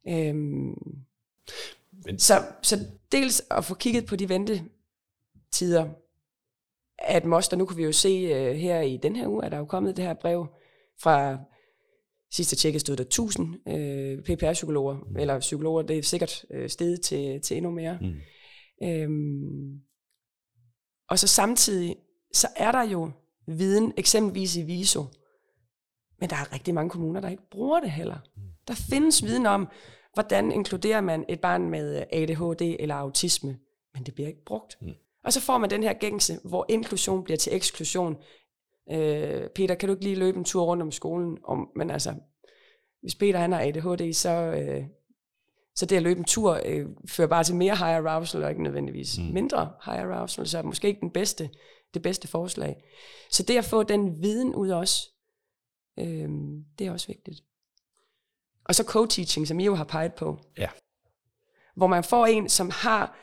Øhm, 0.08 0.74
Men... 2.04 2.18
så, 2.18 2.44
så 2.62 2.78
dels 3.12 3.42
at 3.50 3.64
få 3.64 3.74
kigget 3.74 4.06
på 4.06 4.16
de 4.16 4.28
ventetider, 4.28 5.88
at 6.98 7.24
Moster, 7.24 7.56
nu 7.56 7.66
kan 7.66 7.76
vi 7.76 7.84
jo 7.84 7.92
se 7.92 8.24
uh, 8.24 8.56
her 8.56 8.80
i 8.80 8.96
den 8.96 9.16
her 9.16 9.28
uge, 9.28 9.44
at 9.44 9.50
der 9.50 9.56
er 9.56 9.60
jo 9.60 9.66
kommet 9.66 9.96
det 9.96 10.04
her 10.04 10.14
brev 10.14 10.46
fra 11.00 11.38
sidste 12.30 12.56
tjekke 12.56 12.78
stod 12.78 12.96
der 12.96 13.04
1000 13.04 13.68
øh, 13.68 14.22
PPR-psykologer, 14.22 14.96
mm. 14.96 15.16
eller 15.16 15.38
psykologer, 15.38 15.82
det 15.82 15.98
er 15.98 16.02
sikkert 16.02 16.44
øh, 16.50 16.68
steget 16.68 17.00
til, 17.00 17.40
til 17.40 17.56
endnu 17.56 17.70
mere. 17.70 17.98
Mm. 18.00 18.14
Øhm, 18.88 19.80
og 21.08 21.18
så 21.18 21.26
samtidig, 21.26 21.96
så 22.32 22.48
er 22.56 22.72
der 22.72 22.82
jo 22.82 23.10
viden, 23.46 23.92
eksempelvis 23.96 24.56
i 24.56 24.62
VISO, 24.62 25.04
men 26.20 26.30
der 26.30 26.36
er 26.36 26.52
rigtig 26.52 26.74
mange 26.74 26.90
kommuner, 26.90 27.20
der 27.20 27.28
ikke 27.28 27.50
bruger 27.50 27.80
det 27.80 27.90
heller. 27.90 28.18
Der 28.68 28.74
findes 28.74 29.24
viden 29.24 29.46
om, 29.46 29.68
hvordan 30.14 30.52
inkluderer 30.52 31.00
man 31.00 31.24
et 31.28 31.40
barn 31.40 31.70
med 31.70 32.04
ADHD 32.12 32.76
eller 32.80 32.94
autisme, 32.94 33.58
men 33.94 34.02
det 34.02 34.14
bliver 34.14 34.28
ikke 34.28 34.44
brugt. 34.44 34.78
Mm. 34.80 34.94
Og 35.24 35.32
så 35.32 35.40
får 35.40 35.58
man 35.58 35.70
den 35.70 35.82
her 35.82 35.92
gængse, 35.92 36.38
hvor 36.44 36.66
inklusion 36.68 37.24
bliver 37.24 37.36
til 37.36 37.54
eksklusion. 37.54 38.16
Øh, 38.90 39.48
Peter, 39.54 39.74
kan 39.74 39.88
du 39.88 39.94
ikke 39.94 40.04
lige 40.04 40.16
løbe 40.16 40.38
en 40.38 40.44
tur 40.44 40.64
rundt 40.64 40.82
om 40.82 40.92
skolen? 40.92 41.38
Om, 41.44 41.68
men 41.76 41.90
altså, 41.90 42.14
hvis 43.02 43.14
Peter 43.14 43.38
han 43.38 43.52
har 43.52 43.60
ADHD, 43.60 44.12
så, 44.12 44.30
øh, 44.30 44.84
så 45.74 45.86
det 45.86 45.96
at 45.96 46.02
løbe 46.02 46.18
en 46.18 46.24
tur 46.24 46.60
øh, 46.64 46.86
fører 47.08 47.28
bare 47.28 47.44
til 47.44 47.54
mere 47.54 47.76
high 47.76 47.96
arousal, 47.96 48.44
og 48.44 48.50
ikke 48.50 48.62
nødvendigvis 48.62 49.18
mm. 49.18 49.24
mindre 49.24 49.72
high 49.84 50.00
arousal, 50.00 50.46
så 50.46 50.62
måske 50.62 50.88
ikke 50.88 51.00
den 51.00 51.10
bedste, 51.10 51.50
det 51.94 52.02
bedste 52.02 52.28
forslag. 52.28 52.82
Så 53.30 53.42
det 53.42 53.58
at 53.58 53.64
få 53.64 53.82
den 53.82 54.22
viden 54.22 54.54
ud 54.54 54.70
også, 54.70 55.10
øh, 55.98 56.28
det 56.78 56.86
er 56.86 56.92
også 56.92 57.06
vigtigt. 57.06 57.44
Og 58.64 58.74
så 58.74 58.82
co-teaching, 58.82 59.46
som 59.46 59.60
I 59.60 59.64
jo 59.64 59.74
har 59.74 59.84
peget 59.84 60.14
på. 60.14 60.38
Ja. 60.58 60.68
Hvor 61.76 61.86
man 61.86 62.04
får 62.04 62.26
en, 62.26 62.48
som 62.48 62.70
har 62.70 63.18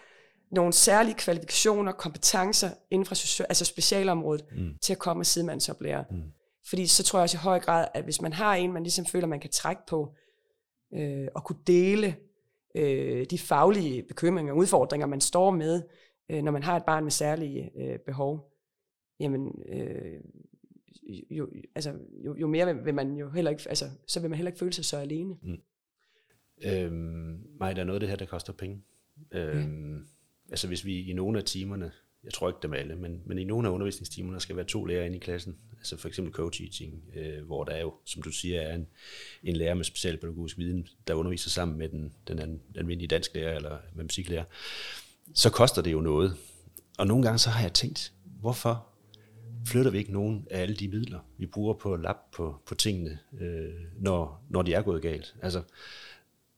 nogle 0.51 0.73
særlige 0.73 1.15
kvalifikationer, 1.15 1.91
kompetencer 1.91 2.69
inden 2.91 3.05
for 3.05 3.41
altså 3.43 3.65
specialområdet, 3.65 4.45
mm. 4.51 4.77
til 4.81 4.93
at 4.93 4.99
komme 4.99 5.21
og 5.21 5.25
sidemandsoplære. 5.25 6.05
Mm. 6.11 6.23
Fordi 6.69 6.87
så 6.87 7.03
tror 7.03 7.19
jeg 7.19 7.23
også 7.23 7.37
i 7.37 7.39
høj 7.39 7.59
grad, 7.59 7.87
at 7.93 8.03
hvis 8.03 8.21
man 8.21 8.33
har 8.33 8.55
en, 8.55 8.73
man 8.73 8.83
ligesom 8.83 9.05
føler, 9.05 9.27
man 9.27 9.39
kan 9.39 9.49
trække 9.49 9.81
på, 9.87 10.15
øh, 10.93 11.27
og 11.35 11.43
kunne 11.43 11.59
dele 11.67 12.15
øh, 12.75 13.25
de 13.29 13.37
faglige 13.37 14.03
bekymringer 14.03 14.53
og 14.53 14.57
udfordringer, 14.57 15.07
man 15.07 15.21
står 15.21 15.51
med, 15.51 15.83
øh, 16.29 16.43
når 16.43 16.51
man 16.51 16.63
har 16.63 16.75
et 16.75 16.85
barn 16.85 17.03
med 17.03 17.11
særlige 17.11 17.71
øh, 17.77 17.99
behov, 17.99 18.51
jamen, 19.19 19.63
øh, 19.69 20.21
jo, 21.29 21.49
altså, 21.75 21.93
jo, 22.25 22.35
jo 22.35 22.47
mere 22.47 22.83
vil 22.83 22.93
man 22.93 23.17
jo 23.17 23.29
heller 23.29 23.51
ikke, 23.51 23.63
altså, 23.69 23.89
så 24.07 24.19
vil 24.19 24.29
man 24.29 24.37
heller 24.37 24.49
ikke 24.51 24.59
føle 24.59 24.73
sig 24.73 24.85
så 24.85 24.97
alene. 24.97 25.37
Mm. 25.41 25.57
Øhm, 26.65 27.47
Maja, 27.59 27.73
der 27.73 27.81
er 27.81 27.85
noget 27.85 27.95
af 27.95 27.99
det 27.99 28.09
her, 28.09 28.15
der 28.15 28.25
koster 28.25 28.53
penge. 28.53 28.81
Øhm, 29.31 29.95
ja. 29.95 30.01
Altså 30.49 30.67
hvis 30.67 30.85
vi 30.85 31.09
i 31.09 31.13
nogle 31.13 31.37
af 31.37 31.43
timerne, 31.43 31.91
jeg 32.23 32.33
tror 32.33 32.49
ikke 32.49 32.59
dem 32.63 32.73
alle, 32.73 32.95
men, 32.95 33.21
men 33.25 33.39
i 33.39 33.43
nogle 33.43 33.67
af 33.67 33.71
undervisningstimerne 33.71 34.39
skal 34.39 34.55
være 34.55 34.65
to 34.65 34.85
lærere 34.85 35.05
inde 35.05 35.17
i 35.17 35.19
klassen, 35.19 35.57
altså 35.77 35.97
for 35.97 36.07
eksempel 36.07 36.33
co-teaching, 36.33 37.17
øh, 37.17 37.45
hvor 37.45 37.63
der 37.63 37.71
er 37.71 37.81
jo, 37.81 37.93
som 38.05 38.21
du 38.21 38.31
siger, 38.31 38.61
er 38.61 38.75
en, 38.75 38.87
en 39.43 39.55
lærer 39.55 39.73
med 39.73 39.83
specialpædagogisk 39.83 40.57
viden, 40.57 40.87
der 41.07 41.13
underviser 41.13 41.49
sammen 41.49 41.77
med 41.77 41.89
den, 41.89 42.13
den, 42.27 42.37
den 42.37 42.61
almindelige 42.75 43.07
dansk 43.07 43.35
lærer 43.35 43.55
eller 43.55 43.77
musiklærer, 43.95 44.43
så 45.33 45.49
koster 45.49 45.81
det 45.81 45.91
jo 45.91 46.01
noget. 46.01 46.35
Og 46.97 47.07
nogle 47.07 47.23
gange 47.23 47.39
så 47.39 47.49
har 47.49 47.61
jeg 47.61 47.73
tænkt, 47.73 48.13
hvorfor 48.39 48.87
flytter 49.67 49.91
vi 49.91 49.97
ikke 49.97 50.13
nogen 50.13 50.47
af 50.51 50.61
alle 50.61 50.75
de 50.75 50.87
midler, 50.87 51.19
vi 51.37 51.45
bruger 51.45 51.73
på 51.73 51.93
at 51.93 51.99
lappe 51.99 52.35
på, 52.35 52.55
på 52.65 52.75
tingene, 52.75 53.19
øh, 53.41 53.73
når, 53.99 54.45
når 54.49 54.61
de 54.61 54.73
er 54.73 54.81
gået 54.81 55.01
galt. 55.01 55.35
Altså, 55.41 55.61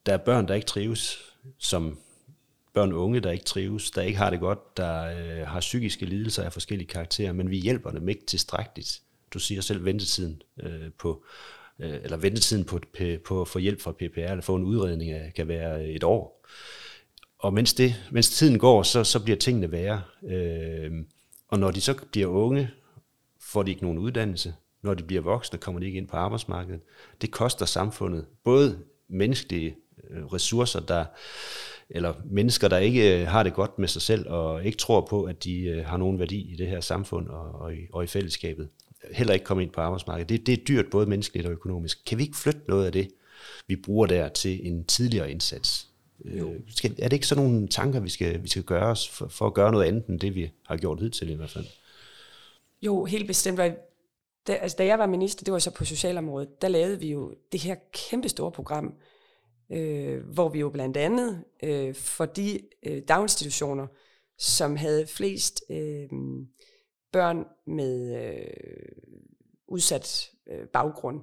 der 0.06 0.12
er 0.12 0.18
børn, 0.18 0.48
der 0.48 0.54
ikke 0.54 0.66
trives, 0.66 1.18
som 1.58 1.98
børn 2.74 2.92
og 2.92 3.04
unge, 3.04 3.20
der 3.20 3.30
ikke 3.30 3.44
trives, 3.44 3.90
der 3.90 4.02
ikke 4.02 4.18
har 4.18 4.30
det 4.30 4.40
godt, 4.40 4.76
der 4.76 5.02
øh, 5.04 5.46
har 5.46 5.60
psykiske 5.60 6.06
lidelser 6.06 6.42
af 6.42 6.52
forskellige 6.52 6.88
karakterer, 6.88 7.32
men 7.32 7.50
vi 7.50 7.56
hjælper 7.56 7.90
dem 7.90 8.08
ikke 8.08 8.26
tilstrækkeligt. 8.26 9.02
Du 9.34 9.38
siger 9.38 9.60
selv 9.60 9.84
ventetiden 9.84 10.42
øh, 10.60 10.90
på, 10.98 11.24
øh, 11.78 11.94
eller 12.02 12.16
ventetiden 12.16 12.64
på, 12.64 12.80
på, 12.98 13.04
på 13.26 13.40
at 13.40 13.48
få 13.48 13.58
hjælp 13.58 13.80
fra 13.80 13.92
PPR, 13.92 14.18
eller 14.18 14.42
få 14.42 14.56
en 14.56 14.64
udredning 14.64 15.10
af, 15.10 15.32
kan 15.34 15.48
være 15.48 15.82
øh, 15.82 15.88
et 15.88 16.04
år. 16.04 16.46
Og 17.38 17.54
mens, 17.54 17.74
det, 17.74 17.94
mens 18.10 18.30
tiden 18.30 18.58
går, 18.58 18.82
så, 18.82 19.04
så 19.04 19.20
bliver 19.20 19.36
tingene 19.36 19.72
værre. 19.72 20.02
Øh, 20.28 20.92
og 21.48 21.58
når 21.58 21.70
de 21.70 21.80
så 21.80 21.94
bliver 22.12 22.26
unge, 22.26 22.70
får 23.48 23.62
de 23.62 23.70
ikke 23.70 23.82
nogen 23.82 23.98
uddannelse. 23.98 24.54
Når 24.82 24.94
de 24.94 25.02
bliver 25.02 25.22
voksne, 25.22 25.58
kommer 25.58 25.80
de 25.80 25.86
ikke 25.86 25.98
ind 25.98 26.08
på 26.08 26.16
arbejdsmarkedet. 26.16 26.80
Det 27.20 27.30
koster 27.30 27.66
samfundet 27.66 28.26
både 28.44 28.78
menneskelige 29.08 29.76
øh, 30.10 30.24
ressourcer, 30.24 30.80
der, 30.80 31.04
eller 31.90 32.14
mennesker, 32.24 32.68
der 32.68 32.78
ikke 32.78 33.20
øh, 33.20 33.26
har 33.26 33.42
det 33.42 33.54
godt 33.54 33.78
med 33.78 33.88
sig 33.88 34.02
selv, 34.02 34.28
og 34.28 34.64
ikke 34.64 34.78
tror 34.78 35.06
på, 35.10 35.24
at 35.24 35.44
de 35.44 35.60
øh, 35.60 35.86
har 35.86 35.96
nogen 35.96 36.18
værdi 36.18 36.52
i 36.52 36.56
det 36.56 36.68
her 36.68 36.80
samfund 36.80 37.28
og, 37.28 37.60
og, 37.60 37.74
i, 37.74 37.78
og 37.92 38.04
i 38.04 38.06
fællesskabet, 38.06 38.68
heller 39.12 39.34
ikke 39.34 39.44
komme 39.44 39.62
ind 39.62 39.70
på 39.70 39.80
arbejdsmarkedet. 39.80 40.28
Det, 40.28 40.46
det 40.46 40.52
er 40.52 40.64
dyrt 40.64 40.90
både 40.90 41.06
menneskeligt 41.06 41.46
og 41.46 41.52
økonomisk. 41.52 41.98
Kan 42.06 42.18
vi 42.18 42.22
ikke 42.22 42.36
flytte 42.36 42.60
noget 42.68 42.86
af 42.86 42.92
det, 42.92 43.08
vi 43.66 43.76
bruger 43.76 44.06
der 44.06 44.28
til 44.28 44.66
en 44.66 44.84
tidligere 44.84 45.30
indsats? 45.30 45.88
Jo. 46.24 46.54
Skal, 46.68 46.94
er 46.98 47.08
det 47.08 47.12
ikke 47.12 47.26
sådan 47.26 47.44
nogle 47.44 47.68
tanker, 47.68 48.00
vi 48.00 48.08
skal, 48.08 48.42
vi 48.42 48.48
skal 48.48 48.62
gøre 48.62 48.86
os 48.86 49.08
for, 49.08 49.28
for 49.28 49.46
at 49.46 49.54
gøre 49.54 49.72
noget 49.72 49.84
andet 49.84 50.06
end 50.06 50.20
det, 50.20 50.34
vi 50.34 50.50
har 50.66 50.76
gjort 50.76 51.00
hidtil 51.00 51.30
i 51.30 51.34
hvert 51.34 51.50
fald? 51.50 51.66
Jo, 52.82 53.04
helt 53.04 53.26
bestemt. 53.26 53.58
Da, 53.58 54.52
altså, 54.52 54.76
da 54.76 54.86
jeg 54.86 54.98
var 54.98 55.06
minister, 55.06 55.44
det 55.44 55.52
var 55.52 55.58
så 55.58 55.70
på 55.70 55.84
socialområdet, 55.84 56.62
der 56.62 56.68
lavede 56.68 57.00
vi 57.00 57.10
jo 57.10 57.34
det 57.52 57.60
her 57.60 57.76
kæmpe 57.92 58.28
store 58.28 58.52
program, 58.52 58.94
øh, 59.72 60.26
hvor 60.26 60.48
vi 60.48 60.58
jo 60.58 60.70
blandt 60.70 60.96
andet 60.96 61.44
øh, 61.62 61.94
for 61.94 62.26
de 62.26 62.60
øh, 62.82 63.02
daginstitutioner, 63.08 63.86
som 64.38 64.76
havde 64.76 65.06
flest 65.06 65.64
øh, 65.70 66.08
børn 67.12 67.44
med 67.66 68.24
øh, 68.24 68.46
udsat 69.68 70.30
øh, 70.46 70.66
baggrund, 70.66 71.20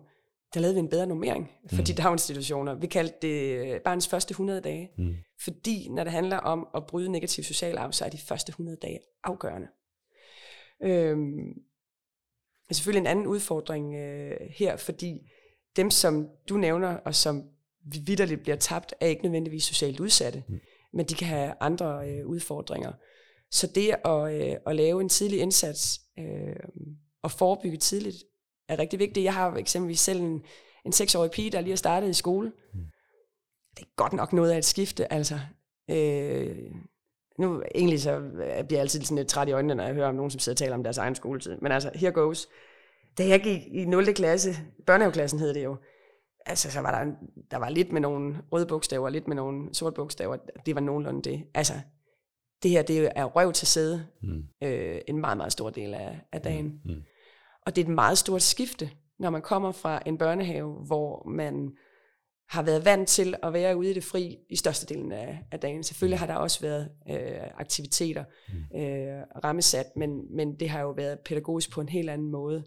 der 0.53 0.59
lavede 0.59 0.75
vi 0.75 0.79
en 0.79 0.89
bedre 0.89 1.07
normering 1.07 1.51
for 1.69 1.77
mm. 1.77 1.83
de 1.83 1.93
daginstitutioner. 1.93 2.73
Vi 2.73 2.87
kaldte 2.87 3.15
det 3.21 3.73
øh, 3.73 3.81
barns 3.81 4.07
første 4.07 4.31
100 4.31 4.61
dage. 4.61 4.91
Mm. 4.97 5.15
Fordi 5.43 5.89
når 5.89 6.03
det 6.03 6.13
handler 6.13 6.37
om 6.37 6.67
at 6.75 6.85
bryde 6.85 7.09
negativ 7.11 7.43
social 7.43 7.77
arv, 7.77 7.91
så 7.91 8.05
er 8.05 8.09
de 8.09 8.17
første 8.17 8.49
100 8.49 8.77
dage 8.81 8.99
afgørende. 9.23 9.67
Øhm, 10.83 11.49
er 12.69 12.73
selvfølgelig 12.73 13.01
en 13.01 13.07
anden 13.07 13.27
udfordring 13.27 13.95
øh, 13.95 14.37
her, 14.49 14.77
fordi 14.77 15.31
dem, 15.75 15.91
som 15.91 16.29
du 16.49 16.57
nævner, 16.57 16.97
og 16.97 17.15
som 17.15 17.43
vidderligt 18.05 18.41
bliver 18.41 18.57
tabt, 18.57 18.93
er 18.99 19.07
ikke 19.07 19.23
nødvendigvis 19.23 19.63
socialt 19.63 19.99
udsatte, 19.99 20.43
mm. 20.47 20.59
men 20.93 21.05
de 21.05 21.13
kan 21.13 21.27
have 21.27 21.53
andre 21.59 22.09
øh, 22.09 22.27
udfordringer. 22.27 22.91
Så 23.51 23.67
det 23.67 23.95
at, 24.05 24.51
øh, 24.51 24.57
at 24.67 24.75
lave 24.75 25.01
en 25.01 25.09
tidlig 25.09 25.39
indsats 25.39 26.01
øh, 26.19 26.55
og 27.23 27.31
forebygge 27.31 27.77
tidligt 27.77 28.15
er 28.67 28.79
rigtig 28.79 28.99
vigtigt. 28.99 29.23
Jeg 29.23 29.33
har 29.33 29.55
eksempelvis 29.55 29.99
selv 29.99 30.21
en, 30.21 30.43
en 30.85 30.91
seksårig 30.91 31.31
pige, 31.31 31.51
der 31.51 31.61
lige 31.61 31.71
har 31.71 31.77
startet 31.77 32.09
i 32.09 32.13
skole. 32.13 32.51
Mm. 32.73 32.79
Det 33.77 33.83
er 33.83 33.89
godt 33.95 34.13
nok 34.13 34.33
noget 34.33 34.51
af 34.51 34.57
et 34.57 34.65
skifte, 34.65 35.13
altså. 35.13 35.39
Øh, 35.89 36.71
nu 37.39 37.63
egentlig 37.75 38.01
så 38.01 38.19
bliver 38.39 38.65
jeg 38.69 38.79
altid 38.79 39.01
sådan 39.01 39.17
lidt 39.17 39.27
træt 39.27 39.49
i 39.49 39.51
øjnene, 39.51 39.75
når 39.75 39.83
jeg 39.83 39.93
hører 39.93 40.07
om 40.07 40.15
nogen, 40.15 40.31
som 40.31 40.39
sidder 40.39 40.53
og 40.53 40.57
taler 40.57 40.75
om 40.75 40.83
deres 40.83 40.97
egen 40.97 41.15
skoletid. 41.15 41.57
Men 41.61 41.71
altså, 41.71 41.91
here 41.95 42.11
goes. 42.11 42.47
Da 43.17 43.27
jeg 43.27 43.39
gik 43.39 43.61
i 43.71 43.85
0. 43.85 44.13
klasse, 44.13 44.55
børnehaveklassen 44.85 45.39
hed 45.39 45.53
det 45.53 45.63
jo, 45.63 45.77
altså 46.45 46.71
så 46.71 46.81
var 46.81 46.91
der, 46.91 47.11
der 47.51 47.57
var 47.57 47.69
lidt 47.69 47.91
med 47.91 48.01
nogle 48.01 48.37
røde 48.51 48.65
bogstaver, 48.65 49.09
lidt 49.09 49.27
med 49.27 49.35
nogle 49.35 49.73
sorte 49.73 49.95
bogstaver. 49.95 50.37
Det 50.65 50.75
var 50.75 50.81
nogenlunde 50.81 51.21
det. 51.29 51.43
Altså, 51.53 51.73
det 52.63 52.71
her, 52.71 52.81
det 52.81 53.11
er 53.15 53.25
røv 53.25 53.53
til 53.53 53.67
sæde 53.67 54.05
mm. 54.21 54.43
øh, 54.63 55.01
en 55.07 55.17
meget, 55.17 55.37
meget 55.37 55.51
stor 55.51 55.69
del 55.69 55.93
af, 55.93 56.21
af 56.31 56.41
dagen. 56.41 56.65
Mm. 56.65 56.91
Mm. 56.91 57.01
Og 57.65 57.75
det 57.75 57.81
er 57.81 57.85
et 57.85 57.95
meget 57.95 58.17
stort 58.17 58.41
skifte, 58.41 58.89
når 59.19 59.29
man 59.29 59.41
kommer 59.41 59.71
fra 59.71 60.01
en 60.05 60.17
børnehave, 60.17 60.73
hvor 60.73 61.29
man 61.29 61.71
har 62.49 62.63
været 62.63 62.85
vant 62.85 63.09
til 63.09 63.35
at 63.43 63.53
være 63.53 63.77
ude 63.77 63.91
i 63.91 63.93
det 63.93 64.03
fri 64.03 64.37
i 64.49 64.55
størstedelen 64.55 65.11
af, 65.11 65.39
af 65.51 65.59
dagen. 65.59 65.83
Selvfølgelig 65.83 66.19
har 66.19 66.27
der 66.27 66.35
også 66.35 66.61
været 66.61 66.91
øh, 67.09 67.47
aktiviteter 67.57 68.23
mm. 68.49 68.79
øh, 68.79 69.23
rammesat, 69.43 69.85
men, 69.95 70.35
men 70.35 70.59
det 70.59 70.69
har 70.69 70.81
jo 70.81 70.91
været 70.91 71.19
pædagogisk 71.19 71.71
på 71.71 71.81
en 71.81 71.89
helt 71.89 72.09
anden 72.09 72.31
måde 72.31 72.63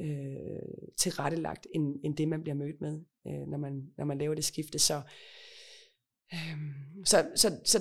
øh, 0.00 0.88
tilrettelagt, 0.98 1.66
end, 1.74 2.00
end 2.04 2.16
det 2.16 2.28
man 2.28 2.42
bliver 2.42 2.54
mødt 2.54 2.80
med, 2.80 3.00
øh, 3.26 3.48
når, 3.48 3.58
man, 3.58 3.82
når 3.98 4.04
man 4.04 4.18
laver 4.18 4.34
det 4.34 4.44
skifte. 4.44 4.78
Så, 4.78 5.00
øh, 6.32 6.58
så, 7.04 7.30
så, 7.34 7.56
så 7.64 7.78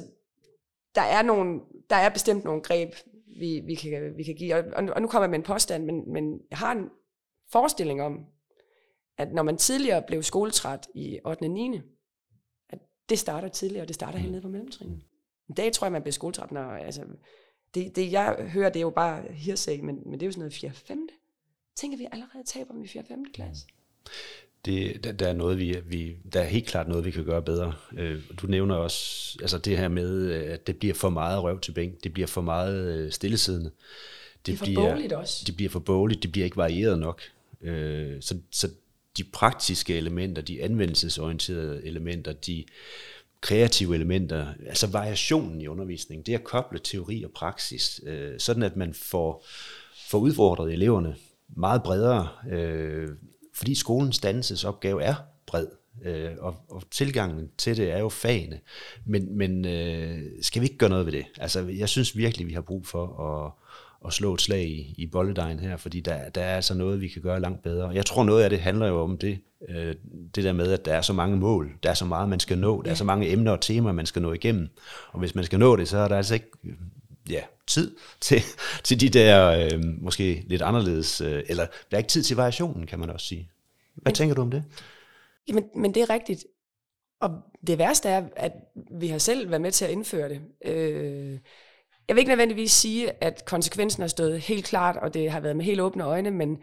der, 0.96 1.02
er 1.02 1.22
nogle, 1.22 1.60
der 1.90 1.96
er 1.96 2.10
bestemt 2.10 2.44
nogle 2.44 2.62
greb, 2.62 2.94
vi, 3.40 3.62
vi, 3.66 3.76
kan, 3.76 4.18
vi 4.18 4.24
kan 4.24 4.36
give. 4.36 4.56
Og, 4.56 4.64
og 4.96 5.02
nu 5.02 5.08
kommer 5.08 5.24
jeg 5.24 5.30
med 5.30 5.40
en 5.40 5.46
påstand, 5.46 5.86
men, 5.86 6.14
men 6.14 6.40
jeg 6.50 6.58
har 6.58 6.72
en 6.72 6.90
forestilling 7.52 8.02
om, 8.02 8.26
at 9.22 9.34
når 9.34 9.44
man 9.44 9.58
tidligere 9.58 10.04
blev 10.08 10.24
skoletræt 10.24 10.88
i 10.94 11.20
8. 11.26 11.44
og 11.44 11.50
9. 11.50 11.82
at 12.70 12.80
det 13.10 13.20
starter 13.20 13.48
tidligere, 13.48 13.84
og 13.84 13.88
det 13.88 13.96
starter 13.96 14.20
helt 14.20 14.30
mm. 14.30 14.32
nede 14.32 14.42
på 14.42 14.48
mellemtrinnet. 14.48 15.02
I 15.50 15.54
dag 15.54 15.74
tror 15.74 15.86
jeg, 15.86 15.92
man 15.92 16.02
bliver 16.02 16.14
skoletræt, 16.14 16.52
når, 16.52 16.62
altså, 16.62 17.02
det, 17.76 17.96
det 17.96 18.12
jeg 18.12 18.36
hører, 18.50 18.70
det 18.70 18.80
er 18.80 18.82
jo 18.82 18.90
bare 18.90 19.24
hearsay, 19.32 19.80
men, 19.80 20.00
men 20.06 20.14
det 20.14 20.22
er 20.22 20.26
jo 20.26 20.32
sådan 20.32 20.40
noget 20.40 20.54
4. 20.54 20.72
5. 20.72 21.10
Tænker 21.76 21.98
vi 21.98 22.08
allerede 22.12 22.44
taber 22.46 22.74
dem 22.74 22.84
i 22.84 22.88
4. 22.88 23.04
5. 23.08 23.26
klasse? 23.34 23.66
Det, 24.66 25.04
der, 25.04 25.12
der, 25.12 25.28
er 25.28 25.34
noget, 25.34 25.58
vi, 25.58 25.78
vi, 25.86 26.16
der 26.34 26.40
er 26.40 26.46
helt 26.46 26.68
klart 26.68 26.88
noget, 26.88 27.06
vi 27.06 27.12
kan 27.12 27.26
gøre 27.26 27.42
bedre. 27.42 27.74
Øh, 27.98 28.22
du 28.42 28.48
nævner 28.48 28.76
også 28.76 29.38
altså 29.42 29.58
det 29.58 29.78
her 29.78 29.88
med, 29.88 30.32
at 30.32 30.68
det 30.68 30.78
bliver 30.78 30.94
for 30.94 31.10
meget 31.10 31.44
røv 31.44 31.60
til 31.60 31.72
bænk. 31.72 32.04
Det 32.04 32.14
bliver 32.14 32.28
for 32.28 32.42
meget 32.42 32.98
øh, 32.98 33.12
stillesiddende. 33.12 33.70
Det, 33.70 34.46
det 34.46 34.54
er 34.54 34.58
for 34.58 34.66
bliver, 34.66 35.18
også. 35.18 35.44
Det 35.48 35.56
bliver 35.56 35.70
for 35.70 35.80
bogligt. 35.80 36.24
Det 36.24 36.32
bliver 36.32 36.46
ikke 36.46 36.58
varieret 36.58 37.00
nok. 37.00 37.22
Øh, 37.62 38.22
så, 38.22 38.38
så 38.52 38.70
de 39.18 39.24
praktiske 39.24 39.98
elementer, 39.98 40.42
de 40.42 40.64
anvendelsesorienterede 40.64 41.86
elementer, 41.86 42.34
de 42.34 42.66
kreative 43.42 43.96
elementer, 43.96 44.48
altså 44.68 44.88
variationen 44.88 45.62
i 45.62 45.68
undervisningen, 45.68 46.26
det 46.26 46.34
at 46.34 46.44
koble 46.44 46.80
teori 46.80 47.24
og 47.24 47.32
praksis, 47.32 48.02
øh, 48.06 48.40
sådan 48.40 48.64
at 48.64 48.76
man 48.76 48.94
får, 48.94 49.46
får 50.10 50.18
udfordret 50.18 50.74
eleverne 50.74 51.16
meget 51.48 51.84
bredere, 51.84 52.28
øh, 52.52 53.10
fordi 53.56 53.76
skolens 53.76 54.20
dannelsesopgave 54.20 55.04
er 55.04 55.16
bred, 55.48 55.68
øh, 56.04 56.32
og, 56.40 56.56
og 56.70 56.84
tilgangen 56.92 57.50
til 57.58 57.78
det 57.78 57.92
er 57.92 58.00
jo 58.00 58.10
fagene. 58.10 58.60
Men, 59.06 59.38
men 59.38 59.66
øh, 59.66 60.22
skal 60.42 60.62
vi 60.62 60.66
ikke 60.66 60.78
gøre 60.78 60.90
noget 60.90 61.06
ved 61.06 61.14
det? 61.14 61.26
Altså, 61.38 61.60
jeg 61.60 61.90
synes 61.90 62.18
virkelig, 62.18 62.48
vi 62.48 62.54
har 62.54 62.62
brug 62.62 62.88
for 62.88 63.20
at, 63.20 63.52
at 64.06 64.14
slå 64.14 64.34
et 64.34 64.42
slag 64.42 64.64
i, 64.64 64.96
i 64.98 65.08
bolledejen 65.08 65.60
her, 65.60 65.78
fordi 65.78 66.00
der, 66.00 66.30
der 66.30 66.42
er 66.42 66.56
altså 66.56 66.74
noget, 66.74 67.02
vi 67.02 67.08
kan 67.08 67.22
gøre 67.22 67.40
langt 67.40 67.64
bedre. 67.64 67.90
Jeg 67.90 68.06
tror, 68.06 68.24
noget 68.24 68.44
af 68.44 68.50
det 68.50 68.60
handler 68.60 68.88
jo 68.88 69.02
om 69.02 69.18
det, 69.18 69.40
øh, 69.70 69.96
det 70.36 70.44
der 70.44 70.54
med, 70.54 70.74
at 70.74 70.86
der 70.86 70.94
er 70.94 71.02
så 71.02 71.14
mange 71.14 71.38
mål, 71.38 71.72
der 71.84 71.90
er 71.90 71.94
så 71.94 72.06
meget, 72.06 72.30
man 72.30 72.40
skal 72.40 72.58
nå, 72.58 72.82
der 72.82 72.92
er 72.92 72.96
så 72.96 73.04
mange 73.04 73.32
emner 73.32 73.52
og 73.52 73.62
temaer, 73.62 73.94
man 73.94 74.06
skal 74.06 74.22
nå 74.22 74.34
igennem. 74.34 74.70
Og 75.12 75.20
hvis 75.20 75.36
man 75.36 75.44
skal 75.44 75.60
nå 75.60 75.76
det, 75.76 75.88
så 75.88 75.98
er 75.98 76.08
der 76.08 76.18
altså 76.18 76.34
ikke 76.34 76.52
ja, 77.30 77.42
tid 77.68 77.96
til, 78.22 78.42
til 78.84 79.02
de 79.02 79.10
der 79.10 79.50
øh, 79.52 79.84
måske 80.02 80.44
lidt 80.48 80.62
anderledes, 80.62 81.22
øh, 81.22 81.44
eller 81.48 81.66
der 81.66 81.98
er 81.98 81.98
ikke 81.98 82.10
tid 82.10 82.24
til 82.24 82.38
variationen, 82.38 82.88
kan 82.88 83.00
man 83.00 83.10
også 83.10 83.28
sige. 83.28 83.50
Hvad 83.96 84.12
men, 84.12 84.16
tænker 84.16 84.36
du 84.36 84.42
om 84.42 84.52
det? 84.52 84.64
Jamen, 85.48 85.64
men 85.76 85.94
det 85.94 86.02
er 86.02 86.10
rigtigt. 86.10 86.46
Og 87.20 87.30
det 87.68 87.78
værste 87.78 88.10
er, 88.10 88.24
at 88.36 88.52
vi 88.92 89.08
har 89.08 89.18
selv 89.18 89.50
været 89.50 89.62
med 89.62 89.72
til 89.72 89.86
at 89.86 89.92
indføre 89.92 90.30
det. 90.30 90.42
Øh, 90.66 91.40
jeg 92.08 92.16
vil 92.16 92.20
ikke 92.22 92.30
nødvendigvis 92.30 92.72
sige, 92.72 93.24
at 93.24 93.46
konsekvensen 93.46 94.02
har 94.02 94.08
stået 94.08 94.40
helt 94.40 94.66
klart, 94.66 94.98
og 94.98 95.14
det 95.14 95.32
har 95.32 95.40
været 95.40 95.56
med 95.56 95.66
helt 95.66 95.82
åbne 95.82 96.04
øjne, 96.04 96.32
men 96.32 96.58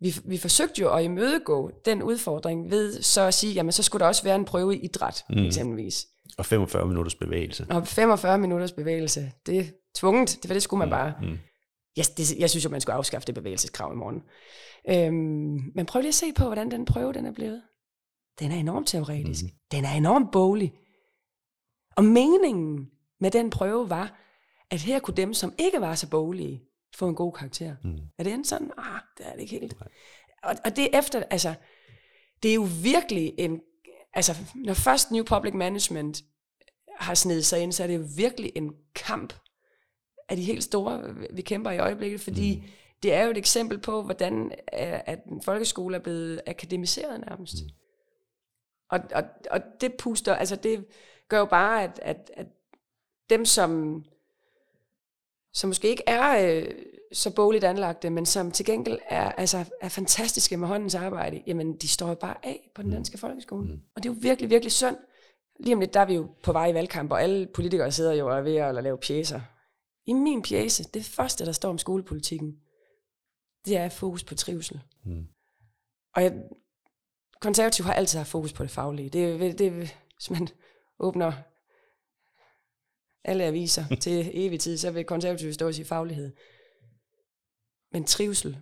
vi, 0.00 0.14
vi 0.24 0.38
forsøgte 0.38 0.80
jo 0.80 0.94
at 0.94 1.04
imødegå 1.04 1.70
den 1.84 2.02
udfordring 2.02 2.70
ved 2.70 3.02
så 3.02 3.20
at 3.20 3.34
sige, 3.34 3.52
jamen 3.54 3.72
så 3.72 3.82
skulle 3.82 4.00
der 4.00 4.06
også 4.06 4.24
være 4.24 4.36
en 4.36 4.44
prøve 4.44 4.76
i 4.76 4.78
idræt, 4.78 5.24
mm. 5.30 5.46
eksempelvis. 5.46 6.06
Og 6.38 6.46
45 6.46 6.86
minutters 6.86 7.14
bevægelse. 7.14 7.66
Og 7.70 7.86
45 7.86 8.38
minutters 8.38 8.72
bevægelse, 8.72 9.32
det 9.46 9.58
er 9.58 9.64
tvunget, 9.96 10.38
det, 10.42 10.50
det 10.50 10.62
skulle 10.62 10.78
man 10.78 10.88
mm. 10.88 10.90
bare. 10.90 11.14
Mm. 11.22 11.38
Jeg, 11.96 12.04
det, 12.16 12.38
jeg 12.38 12.50
synes 12.50 12.64
jo, 12.64 12.70
man 12.70 12.80
skulle 12.80 12.96
afskaffe 12.96 13.26
det 13.26 13.34
bevægelseskrav 13.34 13.92
i 13.92 13.96
morgen. 13.96 14.22
Øhm, 14.90 15.72
men 15.74 15.86
prøv 15.86 16.00
lige 16.00 16.08
at 16.08 16.14
se 16.14 16.26
på, 16.36 16.44
hvordan 16.44 16.70
den 16.70 16.84
prøve 16.84 17.12
den 17.12 17.26
er 17.26 17.32
blevet. 17.32 17.62
Den 18.40 18.52
er 18.52 18.56
enormt 18.56 18.88
teoretisk. 18.88 19.44
Mm. 19.44 19.50
Den 19.72 19.84
er 19.84 19.92
enormt 19.92 20.32
boglig. 20.32 20.72
Og 21.96 22.04
meningen 22.04 22.86
med 23.20 23.30
den 23.30 23.50
prøve 23.50 23.90
var, 23.90 24.21
at 24.72 24.80
her 24.80 24.98
kunne 24.98 25.16
dem, 25.16 25.34
som 25.34 25.54
ikke 25.58 25.80
var 25.80 25.94
så 25.94 26.08
boglige, 26.08 26.62
få 26.94 27.08
en 27.08 27.14
god 27.14 27.32
karakter. 27.32 27.76
Mm. 27.84 27.98
Er 28.18 28.24
det 28.24 28.32
en 28.32 28.44
sådan? 28.44 28.70
Ah, 28.78 29.00
det 29.18 29.26
er 29.26 29.32
det 29.32 29.40
ikke 29.40 29.58
helt. 29.58 29.76
Og, 30.42 30.56
og 30.64 30.76
det 30.76 30.84
er 30.84 30.98
efter, 30.98 31.22
altså, 31.30 31.54
det 32.42 32.50
er 32.50 32.54
jo 32.54 32.68
virkelig 32.82 33.34
en, 33.38 33.60
altså, 34.14 34.36
når 34.54 34.74
først 34.74 35.10
New 35.10 35.24
Public 35.24 35.54
Management 35.54 36.22
har 36.98 37.14
snedet 37.14 37.46
sig 37.46 37.60
ind, 37.60 37.72
så 37.72 37.82
er 37.82 37.86
det 37.86 37.94
jo 37.94 38.06
virkelig 38.16 38.52
en 38.54 38.74
kamp 38.94 39.34
af 40.28 40.36
de 40.36 40.42
helt 40.42 40.64
store, 40.64 41.14
vi 41.32 41.42
kæmper 41.42 41.70
i 41.70 41.78
øjeblikket, 41.78 42.20
fordi 42.20 42.56
mm. 42.56 42.68
det 43.02 43.14
er 43.14 43.24
jo 43.24 43.30
et 43.30 43.38
eksempel 43.38 43.78
på, 43.78 44.02
hvordan 44.02 44.44
øh, 44.52 45.00
at 45.06 45.24
en 45.24 45.42
folkeskole 45.42 45.96
er 45.96 46.00
blevet 46.00 46.40
akademiseret 46.46 47.20
nærmest. 47.20 47.54
Mm. 47.54 47.70
Og, 48.90 49.00
og, 49.14 49.22
og 49.50 49.60
det 49.80 49.94
puster, 49.94 50.34
altså 50.34 50.56
det 50.56 50.84
gør 51.28 51.38
jo 51.38 51.44
bare, 51.44 51.82
at, 51.82 52.00
at, 52.02 52.30
at 52.36 52.46
dem, 53.30 53.44
som 53.44 54.04
som 55.52 55.68
måske 55.68 55.88
ikke 55.88 56.02
er 56.06 56.56
øh, 56.56 56.68
så 57.12 57.34
bogligt 57.34 57.64
anlagte, 57.64 58.10
men 58.10 58.26
som 58.26 58.50
til 58.50 58.66
gengæld 58.66 58.98
er, 59.08 59.32
altså, 59.32 59.64
er 59.80 59.88
fantastiske 59.88 60.56
med 60.56 60.68
håndens 60.68 60.94
arbejde, 60.94 61.42
jamen 61.46 61.76
de 61.76 61.88
står 61.88 62.08
jo 62.08 62.14
bare 62.14 62.36
af 62.42 62.70
på 62.74 62.82
den 62.82 62.90
mm. 62.90 62.94
danske 62.94 63.18
folkeskole. 63.18 63.66
Mm. 63.66 63.80
Og 63.96 64.02
det 64.02 64.08
er 64.08 64.14
jo 64.14 64.18
virkelig, 64.20 64.50
virkelig 64.50 64.72
synd. 64.72 64.96
Lige 65.60 65.74
om 65.74 65.80
lidt, 65.80 65.94
der 65.94 66.00
er 66.00 66.04
vi 66.04 66.14
jo 66.14 66.28
på 66.42 66.52
vej 66.52 66.70
i 66.70 66.74
valgkamp, 66.74 67.12
og 67.12 67.22
alle 67.22 67.46
politikere 67.54 67.92
sidder 67.92 68.12
jo 68.12 68.28
og 68.28 68.38
er 68.38 68.40
ved 68.40 68.56
at 68.56 68.84
lave 68.84 68.98
pjæser. 68.98 69.40
I 70.06 70.12
min 70.12 70.42
pjæse, 70.42 70.84
det 70.84 71.04
første, 71.04 71.46
der 71.46 71.52
står 71.52 71.70
om 71.70 71.78
skolepolitikken, 71.78 72.56
det 73.66 73.76
er 73.76 73.88
fokus 73.88 74.24
på 74.24 74.34
trivsel. 74.34 74.80
Mm. 75.04 75.26
Og 76.14 76.22
jeg, 76.22 76.42
konservativ 77.40 77.84
har 77.84 77.92
altid 77.92 78.18
haft 78.18 78.30
fokus 78.30 78.52
på 78.52 78.62
det 78.62 78.70
faglige. 78.70 79.08
Det, 79.08 79.58
det, 79.58 79.72
hvis 79.72 80.30
man 80.30 80.48
åbner 80.98 81.32
alle 83.24 83.44
aviser 83.44 83.84
til 84.04 84.30
evig 84.34 84.60
tid, 84.60 84.78
så 84.78 84.90
vil 84.90 85.04
konservative 85.04 85.52
stå 85.52 85.68
i 85.68 85.72
sin 85.72 85.84
faglighed. 85.84 86.32
Men 87.92 88.04
trivsel 88.04 88.58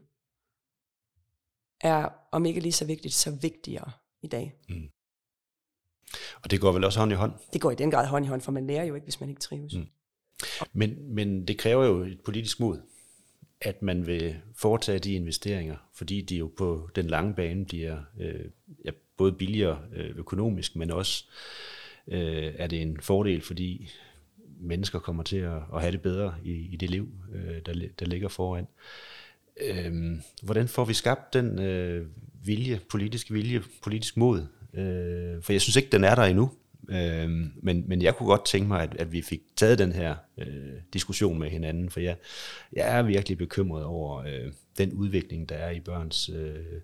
er, 1.81 2.09
om 2.33 2.47
ikke 2.47 2.61
lige 2.61 2.73
så 2.73 2.85
vigtigt, 2.85 3.15
så 3.15 3.31
vigtigere 3.31 3.91
i 4.23 4.27
dag. 4.27 4.55
Mm. 4.69 4.91
Og 6.43 6.51
det 6.51 6.61
går 6.61 6.73
vel 6.73 6.85
også 6.85 6.99
hånd 6.99 7.13
i 7.13 7.15
hånd? 7.15 7.33
Det 7.53 7.61
går 7.61 7.71
i 7.71 7.75
den 7.75 7.91
grad 7.91 8.07
hånd 8.07 8.25
i 8.25 8.29
hånd, 8.29 8.41
for 8.41 8.53
man 8.53 8.67
lærer 8.67 8.85
jo 8.85 8.95
ikke, 8.95 9.05
hvis 9.05 9.21
man 9.21 9.29
ikke 9.29 9.41
trives. 9.41 9.75
Mm. 9.75 9.87
Men, 10.73 11.15
men 11.15 11.49
det 11.49 11.59
kræver 11.59 11.85
jo 11.85 12.03
et 12.03 12.21
politisk 12.25 12.61
mod, 12.61 12.81
at 13.61 13.83
man 13.83 14.07
vil 14.07 14.37
foretage 14.57 14.99
de 14.99 15.13
investeringer, 15.13 15.77
fordi 15.95 16.21
de 16.21 16.37
jo 16.37 16.53
på 16.59 16.91
den 16.95 17.07
lange 17.07 17.35
bane 17.35 17.67
bliver 17.67 18.03
øh, 18.21 18.45
ja, 18.85 18.91
både 19.17 19.33
billigere 19.33 19.83
øh, 19.93 20.17
økonomisk, 20.17 20.77
men 20.77 20.91
også 20.91 21.25
øh, 22.07 22.55
er 22.59 22.67
det 22.67 22.83
en 22.83 23.01
fordel, 23.01 23.43
fordi 23.43 23.91
mennesker 24.61 24.99
kommer 24.99 25.23
til 25.23 25.37
at, 25.37 25.63
at 25.75 25.81
have 25.81 25.93
det 25.93 26.03
bedre 26.03 26.35
i, 26.45 26.53
i 26.53 26.77
det 26.77 26.91
liv, 26.91 27.09
øh, 27.35 27.57
der, 27.67 27.89
der 27.99 28.07
ligger 28.07 28.29
foran. 28.29 28.67
Øh, 29.61 30.19
hvordan 30.43 30.69
får 30.69 30.85
vi 30.85 30.95
skabt 30.95 31.35
den 31.35 31.59
øh, 31.59 32.07
vilje, 32.45 32.81
politisk 32.91 33.33
vilje, 33.33 33.63
politisk 33.83 34.17
mod? 34.17 34.47
Øh, 34.75 35.43
for 35.43 35.53
jeg 35.53 35.61
synes 35.61 35.77
ikke, 35.77 35.89
den 35.93 36.05
er 36.05 36.15
der 36.15 36.23
endnu. 36.23 36.51
Øh, 36.89 37.31
men, 37.63 37.85
men 37.87 38.03
jeg 38.03 38.17
kunne 38.17 38.27
godt 38.27 38.45
tænke 38.45 38.69
mig, 38.69 38.83
at, 38.83 38.97
at 38.99 39.13
vi 39.13 39.23
fik 39.23 39.41
taget 39.57 39.79
den 39.79 39.93
her 39.93 40.17
øh, 40.39 40.73
diskussion 40.93 41.39
med 41.39 41.51
hinanden, 41.51 41.91
for 41.91 42.01
jeg, 42.01 42.17
jeg 42.73 42.99
er 42.99 43.03
virkelig 43.03 43.39
bekymret 43.39 43.85
over 43.85 44.19
øh, 44.19 44.53
den 44.79 44.93
udvikling, 44.93 45.49
der 45.49 45.55
er 45.55 45.71
i 45.71 45.81
børns 45.81 46.29
øh, 46.29 46.81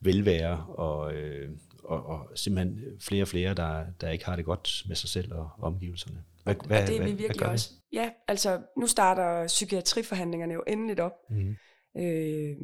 velvære, 0.00 0.64
og, 0.68 1.14
øh, 1.14 1.50
og, 1.84 2.06
og 2.06 2.30
simpelthen 2.34 2.80
flere 3.00 3.22
og 3.22 3.28
flere, 3.28 3.54
der, 3.54 3.84
der 4.00 4.10
ikke 4.10 4.24
har 4.24 4.36
det 4.36 4.44
godt 4.44 4.82
med 4.86 4.96
sig 4.96 5.08
selv 5.08 5.32
og 5.32 5.50
omgivelserne. 5.58 6.18
Hvad, 6.46 6.54
hvad, 6.66 6.82
og 6.82 6.88
det 6.88 6.96
er 6.96 7.04
vi 7.04 7.12
virkelig 7.12 7.38
hvad 7.38 7.48
også. 7.48 7.72
Ja, 7.92 8.10
altså 8.28 8.62
nu 8.76 8.86
starter 8.86 9.46
psykiatriforhandlingerne 9.46 10.54
jo 10.54 10.64
endeligt 10.66 11.00
op 11.00 11.12
mm. 11.30 11.56
øh, 11.96 12.56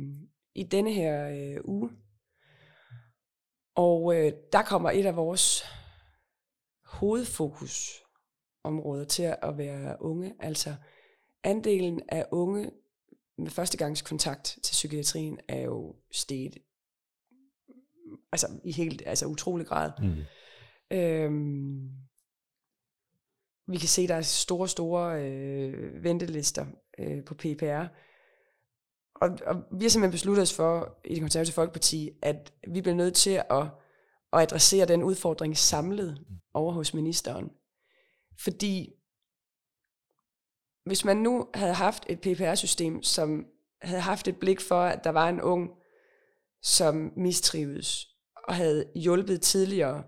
i 0.54 0.62
denne 0.62 0.92
her 0.92 1.28
øh, 1.28 1.56
uge. 1.64 1.90
Og 3.76 4.16
øh, 4.16 4.32
der 4.52 4.62
kommer 4.62 4.90
et 4.90 5.06
af 5.06 5.16
vores 5.16 5.64
hovedfokusområder 6.84 9.04
til 9.04 9.36
at 9.42 9.58
være 9.58 9.96
unge. 10.00 10.34
Altså 10.40 10.74
andelen 11.44 12.02
af 12.08 12.26
unge 12.32 12.70
med 13.38 13.50
førstegangskontakt 13.50 14.58
til 14.62 14.72
psykiatrien 14.72 15.38
er 15.48 15.60
jo 15.60 15.96
steget 16.12 16.58
altså 18.32 18.60
i 18.64 18.72
helt 18.72 19.02
altså 19.06 19.26
utrolig 19.26 19.66
grad. 19.66 19.92
Mm. 20.02 20.16
Øhm, 20.96 21.90
vi 23.72 23.78
kan 23.78 23.88
se, 23.88 24.02
at 24.02 24.08
der 24.08 24.14
er 24.14 24.22
store, 24.22 24.68
store 24.68 25.22
øh, 25.22 26.04
ventelister 26.04 26.66
øh, 26.98 27.24
på 27.24 27.34
PPR. 27.34 27.84
Og, 29.14 29.30
og 29.46 29.56
vi 29.72 29.84
har 29.84 29.88
simpelthen 29.90 30.10
besluttet 30.10 30.42
os 30.42 30.54
for 30.54 30.98
i 31.04 31.14
det 31.14 31.20
konservative 31.20 31.54
folkeparti, 31.54 32.10
at 32.22 32.52
vi 32.68 32.80
bliver 32.80 32.96
nødt 32.96 33.14
til 33.14 33.42
at, 33.50 33.66
at 34.32 34.40
adressere 34.40 34.86
den 34.86 35.02
udfordring 35.02 35.56
samlet 35.56 36.24
over 36.54 36.72
hos 36.72 36.94
ministeren. 36.94 37.50
Fordi 38.44 38.92
hvis 40.84 41.04
man 41.04 41.16
nu 41.16 41.48
havde 41.54 41.74
haft 41.74 42.06
et 42.08 42.20
PPR-system, 42.20 43.02
som 43.02 43.46
havde 43.82 44.00
haft 44.00 44.28
et 44.28 44.36
blik 44.36 44.60
for, 44.60 44.80
at 44.80 45.04
der 45.04 45.10
var 45.10 45.28
en 45.28 45.40
ung, 45.40 45.70
som 46.62 47.12
mistrives, 47.16 48.08
og 48.48 48.54
havde 48.54 48.86
hjulpet 48.94 49.42
tidligere, 49.42 50.04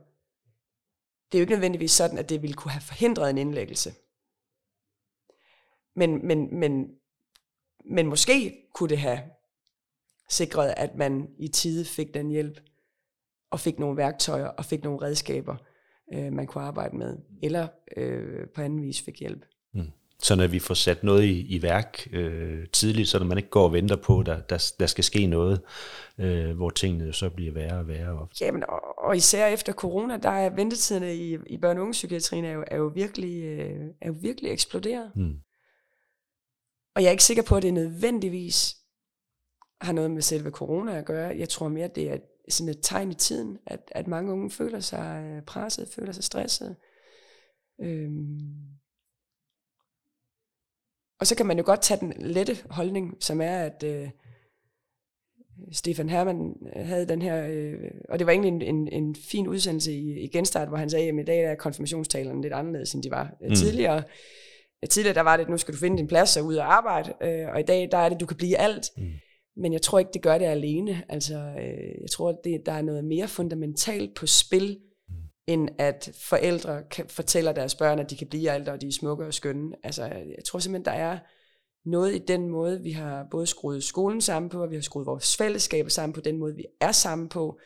det 1.35 1.39
er 1.39 1.41
jo 1.41 1.43
ikke 1.43 1.53
nødvendigvis 1.53 1.91
sådan, 1.91 2.19
at 2.19 2.29
det 2.29 2.43
ville 2.43 2.55
kunne 2.55 2.73
have 2.73 2.81
forhindret 2.81 3.31
en 3.31 3.39
indlæggelse. 3.39 3.95
Men, 5.97 6.27
men, 6.27 6.59
men, 6.59 6.89
men 7.85 8.07
måske 8.07 8.67
kunne 8.75 8.89
det 8.89 8.99
have 8.99 9.21
sikret, 10.31 10.75
at 10.77 10.95
man 10.97 11.29
i 11.39 11.49
tide 11.49 11.85
fik 11.85 12.15
den 12.15 12.31
hjælp, 12.31 12.61
og 13.51 13.61
fik 13.61 13.79
nogle 13.79 13.97
værktøjer, 13.97 14.47
og 14.47 14.65
fik 14.65 14.85
nogle 14.85 15.03
redskaber, 15.03 15.57
øh, 16.13 16.33
man 16.33 16.47
kunne 16.47 16.65
arbejde 16.65 16.97
med, 16.97 17.19
eller 17.43 17.69
øh, 17.97 18.49
på 18.55 18.63
anden 18.63 18.83
vis 18.83 19.03
fik 19.03 19.21
hjælp. 19.21 19.45
Så 20.23 20.37
når 20.37 20.47
vi 20.47 20.59
får 20.59 20.75
sat 20.75 21.05
noget 21.05 21.25
i, 21.25 21.57
i 21.57 21.63
værk 21.63 22.09
øh, 22.13 22.67
tidligt, 22.73 23.09
så 23.09 23.25
man 23.25 23.39
ikke 23.39 23.51
går 23.51 23.65
og 23.65 23.73
venter 23.73 23.97
på, 23.97 24.21
at 24.21 24.27
der, 24.27 24.41
der, 24.41 24.73
der 24.79 24.87
skal 24.87 25.05
ske 25.05 25.27
noget, 25.27 25.61
øh, 26.19 26.57
hvor 26.57 26.71
tingene 26.71 27.13
så 27.13 27.31
bliver 27.31 27.53
værre 27.53 27.79
og 27.79 27.89
værre. 27.89 28.29
Jamen, 28.41 28.65
og, 28.69 28.99
og 28.99 29.17
især 29.17 29.47
efter 29.47 29.73
corona, 29.73 30.17
der 30.17 30.31
er 30.31 30.51
ventetiderne 30.51 31.17
i, 31.17 31.35
i 31.35 31.57
børne- 31.57 31.77
og 31.77 31.81
ungepsykiatrien 31.81 32.45
er 32.45 32.53
jo, 32.53 32.65
er 32.67 32.77
jo, 32.77 32.87
virkelig, 32.95 33.45
øh, 33.45 33.87
er 34.01 34.07
jo 34.07 34.15
virkelig 34.21 34.51
eksploderet. 34.51 35.11
Hmm. 35.15 35.35
Og 36.95 37.03
jeg 37.03 37.09
er 37.09 37.13
ikke 37.13 37.25
sikker 37.25 37.43
på, 37.43 37.57
at 37.57 37.63
det 37.63 37.75
nødvendigvis 37.75 38.77
har 39.81 39.93
noget 39.93 40.11
med 40.11 40.23
selve 40.23 40.51
corona 40.51 40.99
at 40.99 41.05
gøre. 41.05 41.37
Jeg 41.39 41.49
tror 41.49 41.69
mere, 41.69 41.89
det 41.95 42.11
er 42.11 42.19
sådan 42.49 42.69
et 42.69 42.79
tegn 42.83 43.11
i 43.11 43.15
tiden, 43.15 43.59
at, 43.67 43.81
at 43.87 44.09
mange 44.09 44.33
unge 44.33 44.51
føler 44.51 44.81
sig 44.81 45.25
øh, 45.25 45.43
presset, 45.43 45.89
føler 45.89 46.13
sig 46.13 46.25
stresset. 46.25 46.77
Øhm. 47.81 48.75
Og 51.21 51.27
så 51.27 51.37
kan 51.37 51.47
man 51.47 51.59
jo 51.59 51.63
godt 51.67 51.83
tage 51.83 52.01
den 52.01 52.15
lette 52.19 52.57
holdning, 52.71 53.17
som 53.21 53.41
er, 53.41 53.59
at 53.59 53.83
øh, 53.87 54.09
Stefan 55.73 56.09
Hermann 56.09 56.55
havde 56.77 57.09
den 57.09 57.23
her, 57.23 57.47
øh, 57.51 57.91
og 58.09 58.19
det 58.19 58.27
var 58.27 58.33
egentlig 58.33 58.49
en, 58.49 58.63
en, 58.63 58.89
en 58.89 59.17
fin 59.31 59.49
udsendelse 59.49 59.93
i, 59.93 60.25
i 60.25 60.29
Genstart, 60.29 60.69
hvor 60.69 60.77
han 60.77 60.91
sagde, 60.91 61.09
at 61.09 61.15
i 61.15 61.25
dag 61.25 61.45
er 61.45 61.55
konfirmationstalerne 61.55 62.43
lidt 62.43 62.53
anderledes, 62.53 62.95
end 62.95 63.03
de 63.03 63.11
var 63.11 63.37
øh, 63.43 63.49
mm. 63.49 63.55
tidligere. 63.55 64.03
Tidligere 64.91 65.15
der 65.15 65.21
var 65.21 65.37
det, 65.37 65.45
at 65.45 65.51
nu 65.51 65.57
skal 65.57 65.75
du 65.75 65.79
finde 65.79 65.99
din 65.99 66.07
plads 66.07 66.37
og 66.37 66.45
ud 66.45 66.57
og 66.57 66.75
arbejde, 66.75 67.13
øh, 67.23 67.49
og 67.49 67.61
i 67.61 67.63
dag 67.63 67.89
der 67.91 67.99
er 67.99 68.09
det, 68.09 68.15
at 68.15 68.21
du 68.21 68.27
kan 68.27 68.37
blive 68.37 68.59
alt. 68.59 68.91
Mm. 68.97 69.13
Men 69.57 69.73
jeg 69.73 69.83
tror 69.83 69.99
ikke, 69.99 70.11
det 70.15 70.23
gør 70.23 70.39
det 70.39 70.45
alene. 70.45 71.03
Altså, 71.09 71.35
øh, 71.35 72.01
jeg 72.01 72.11
tror, 72.11 72.29
at 72.29 72.37
det, 72.45 72.67
der 72.67 72.73
er 72.73 72.83
noget 72.83 73.05
mere 73.05 73.29
fundamentalt 73.29 74.15
på 74.15 74.27
spil 74.27 74.79
end 75.47 75.69
at 75.79 76.11
forældre 76.21 76.83
kan, 76.91 77.05
fortæller 77.09 77.53
deres 77.53 77.75
børn, 77.75 77.99
at 77.99 78.11
de 78.11 78.17
kan 78.17 78.27
blive 78.27 78.51
alt, 78.51 78.69
og 78.69 78.81
de 78.81 78.89
er 78.89 78.93
smukke 78.93 79.27
og 79.27 79.35
skønne. 79.35 79.77
Altså, 79.83 80.05
jeg 80.05 80.45
tror 80.47 80.59
simpelthen, 80.59 80.85
der 80.85 81.01
er 81.01 81.19
noget 81.85 82.15
i 82.15 82.19
den 82.19 82.49
måde, 82.49 82.81
vi 82.83 82.91
har 82.91 83.27
både 83.31 83.47
skruet 83.47 83.85
skolen 83.85 84.21
sammen 84.21 84.51
på, 84.51 84.63
og 84.63 84.71
vi 84.71 84.75
har 84.75 84.83
skruet 84.83 85.07
vores 85.07 85.37
fællesskaber 85.37 85.91
sammen 85.91 86.13
på, 86.13 86.21
den 86.21 86.39
måde, 86.39 86.55
vi 86.55 86.65
er 86.81 86.93
sammen 86.93 87.29
på, 87.29 87.59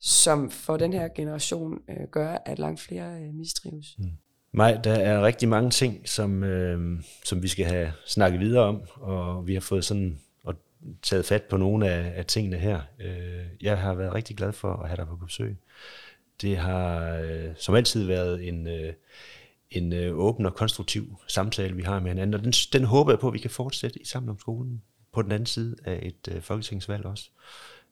som 0.00 0.50
for 0.50 0.76
den 0.76 0.92
her 0.92 1.08
generation 1.08 1.78
øh, 1.90 2.08
gør, 2.10 2.36
at 2.46 2.58
langt 2.58 2.80
flere 2.80 3.22
øh, 3.22 3.34
mistrives. 3.34 3.86
Mm. 3.98 4.04
Maj, 4.52 4.80
der 4.84 4.92
er 4.92 5.22
rigtig 5.22 5.48
mange 5.48 5.70
ting, 5.70 6.08
som, 6.08 6.44
øh, 6.44 7.02
som 7.24 7.42
vi 7.42 7.48
skal 7.48 7.64
have 7.64 7.92
snakket 8.06 8.40
videre 8.40 8.64
om, 8.64 8.82
og 8.94 9.46
vi 9.46 9.54
har 9.54 9.60
fået 9.60 9.84
sådan 9.84 10.20
og 10.44 10.54
taget 11.02 11.24
fat 11.24 11.42
på 11.42 11.56
nogle 11.56 11.90
af, 11.90 12.12
af 12.16 12.26
tingene 12.26 12.56
her. 12.56 12.80
Øh, 13.00 13.46
jeg 13.60 13.78
har 13.78 13.94
været 13.94 14.14
rigtig 14.14 14.36
glad 14.36 14.52
for 14.52 14.72
at 14.72 14.88
have 14.88 14.96
dig 14.96 15.06
på 15.06 15.16
besøg. 15.16 15.56
Det 16.40 16.56
har 16.56 17.14
øh, 17.16 17.48
som 17.56 17.74
altid 17.74 18.04
været 18.04 18.48
en, 18.48 18.66
øh, 18.66 18.92
en 19.70 19.92
øh, 19.92 20.18
åben 20.18 20.46
og 20.46 20.54
konstruktiv 20.54 21.16
samtale, 21.26 21.76
vi 21.76 21.82
har 21.82 22.00
med 22.00 22.10
hinanden, 22.10 22.34
og 22.34 22.44
den, 22.44 22.52
den 22.52 22.84
håber 22.84 23.12
jeg 23.12 23.18
på, 23.18 23.28
at 23.28 23.34
vi 23.34 23.38
kan 23.38 23.50
fortsætte 23.50 24.02
i 24.02 24.04
sammen 24.04 24.30
om 24.30 24.38
skolen 24.38 24.82
på 25.12 25.22
den 25.22 25.32
anden 25.32 25.46
side 25.46 25.76
af 25.84 26.00
et 26.02 26.34
øh, 26.34 26.42
folketingsvalg 26.42 27.06
også. 27.06 27.30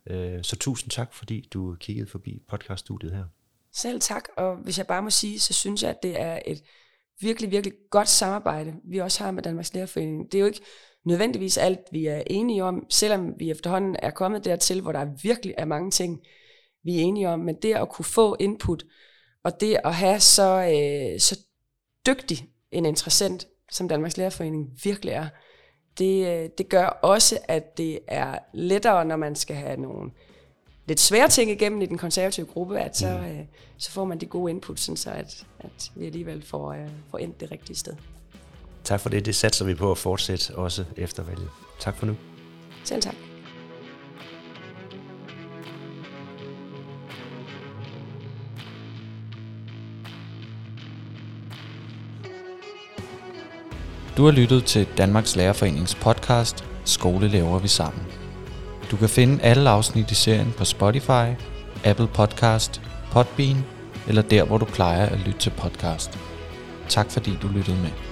Øh, 0.06 0.42
så 0.42 0.56
tusind 0.56 0.90
tak, 0.90 1.14
fordi 1.14 1.48
du 1.52 1.76
kiggede 1.80 2.10
forbi 2.10 2.42
podcaststudiet 2.48 3.12
her. 3.12 3.24
Selv 3.72 4.00
tak, 4.00 4.24
og 4.36 4.56
hvis 4.56 4.78
jeg 4.78 4.86
bare 4.86 5.02
må 5.02 5.10
sige, 5.10 5.40
så 5.40 5.52
synes 5.52 5.82
jeg, 5.82 5.90
at 5.90 6.02
det 6.02 6.20
er 6.20 6.38
et 6.46 6.62
virkelig, 7.20 7.50
virkelig 7.50 7.74
godt 7.90 8.08
samarbejde, 8.08 8.74
vi 8.84 8.98
også 8.98 9.24
har 9.24 9.30
med 9.30 9.42
Danmarks 9.42 9.74
Lærerforening. 9.74 10.32
Det 10.32 10.38
er 10.38 10.40
jo 10.40 10.46
ikke 10.46 10.60
nødvendigvis 11.04 11.58
alt, 11.58 11.80
vi 11.92 12.06
er 12.06 12.22
enige 12.26 12.64
om, 12.64 12.86
selvom 12.90 13.34
vi 13.38 13.50
efterhånden 13.50 13.96
er 14.02 14.10
kommet 14.10 14.44
dertil, 14.44 14.80
hvor 14.80 14.92
der 14.92 15.06
virkelig 15.22 15.54
er 15.58 15.64
mange 15.64 15.90
ting, 15.90 16.20
vi 16.84 16.96
er 16.96 17.00
enige 17.00 17.28
om, 17.28 17.40
men 17.40 17.56
det 17.62 17.74
at 17.74 17.88
kunne 17.88 18.04
få 18.04 18.36
input, 18.40 18.84
og 19.44 19.60
det 19.60 19.78
at 19.84 19.94
have 19.94 20.20
så, 20.20 20.62
øh, 20.62 21.20
så 21.20 21.38
dygtig 22.06 22.48
en 22.72 22.86
interessant, 22.86 23.46
som 23.72 23.88
Danmarks 23.88 24.16
Lærerforening 24.16 24.68
virkelig 24.84 25.12
er, 25.12 25.28
det, 25.98 26.26
øh, 26.26 26.50
det 26.58 26.68
gør 26.68 26.86
også, 26.86 27.38
at 27.44 27.78
det 27.78 27.98
er 28.08 28.38
lettere, 28.54 29.04
når 29.04 29.16
man 29.16 29.36
skal 29.36 29.56
have 29.56 29.76
nogle 29.76 30.10
lidt 30.88 31.00
svære 31.00 31.28
ting 31.28 31.50
igennem 31.50 31.82
i 31.82 31.86
den 31.86 31.98
konservative 31.98 32.46
gruppe, 32.46 32.80
at 32.80 32.96
så, 32.96 33.18
mm. 33.18 33.24
øh, 33.24 33.40
så 33.78 33.90
får 33.90 34.04
man 34.04 34.18
de 34.18 34.26
gode 34.26 34.50
input, 34.50 34.80
sådan 34.80 34.96
så 34.96 35.10
at, 35.10 35.46
at 35.58 35.90
vi 35.96 36.06
alligevel 36.06 36.42
får, 36.42 36.72
øh, 36.72 36.88
får 37.10 37.18
endt 37.18 37.40
det 37.40 37.50
rigtige 37.50 37.76
sted. 37.76 37.92
Tak 38.84 39.00
for 39.00 39.08
det. 39.08 39.26
Det 39.26 39.36
satser 39.36 39.64
vi 39.64 39.74
på 39.74 39.90
at 39.90 39.98
fortsætte 39.98 40.54
også 40.54 40.84
efter 40.96 41.22
valget. 41.22 41.48
Tak 41.80 41.96
for 41.96 42.06
nu. 42.06 42.16
Selv 42.84 43.02
tak. 43.02 43.27
Du 54.18 54.24
har 54.24 54.32
lyttet 54.32 54.64
til 54.64 54.86
Danmarks 54.98 55.36
Lærerforenings 55.36 55.94
podcast 55.94 56.64
Skole 56.84 57.28
laver 57.28 57.58
vi 57.58 57.68
sammen. 57.68 58.02
Du 58.90 58.96
kan 58.96 59.08
finde 59.08 59.42
alle 59.42 59.70
afsnit 59.70 60.10
i 60.10 60.14
serien 60.14 60.54
på 60.56 60.64
Spotify, 60.64 61.26
Apple 61.84 62.08
Podcast, 62.14 62.82
Podbean 63.12 63.64
eller 64.08 64.22
der, 64.22 64.44
hvor 64.44 64.58
du 64.58 64.64
plejer 64.64 65.06
at 65.06 65.18
lytte 65.18 65.38
til 65.38 65.50
podcast. 65.50 66.18
Tak 66.88 67.10
fordi 67.10 67.38
du 67.42 67.48
lyttede 67.48 67.76
med. 67.76 68.07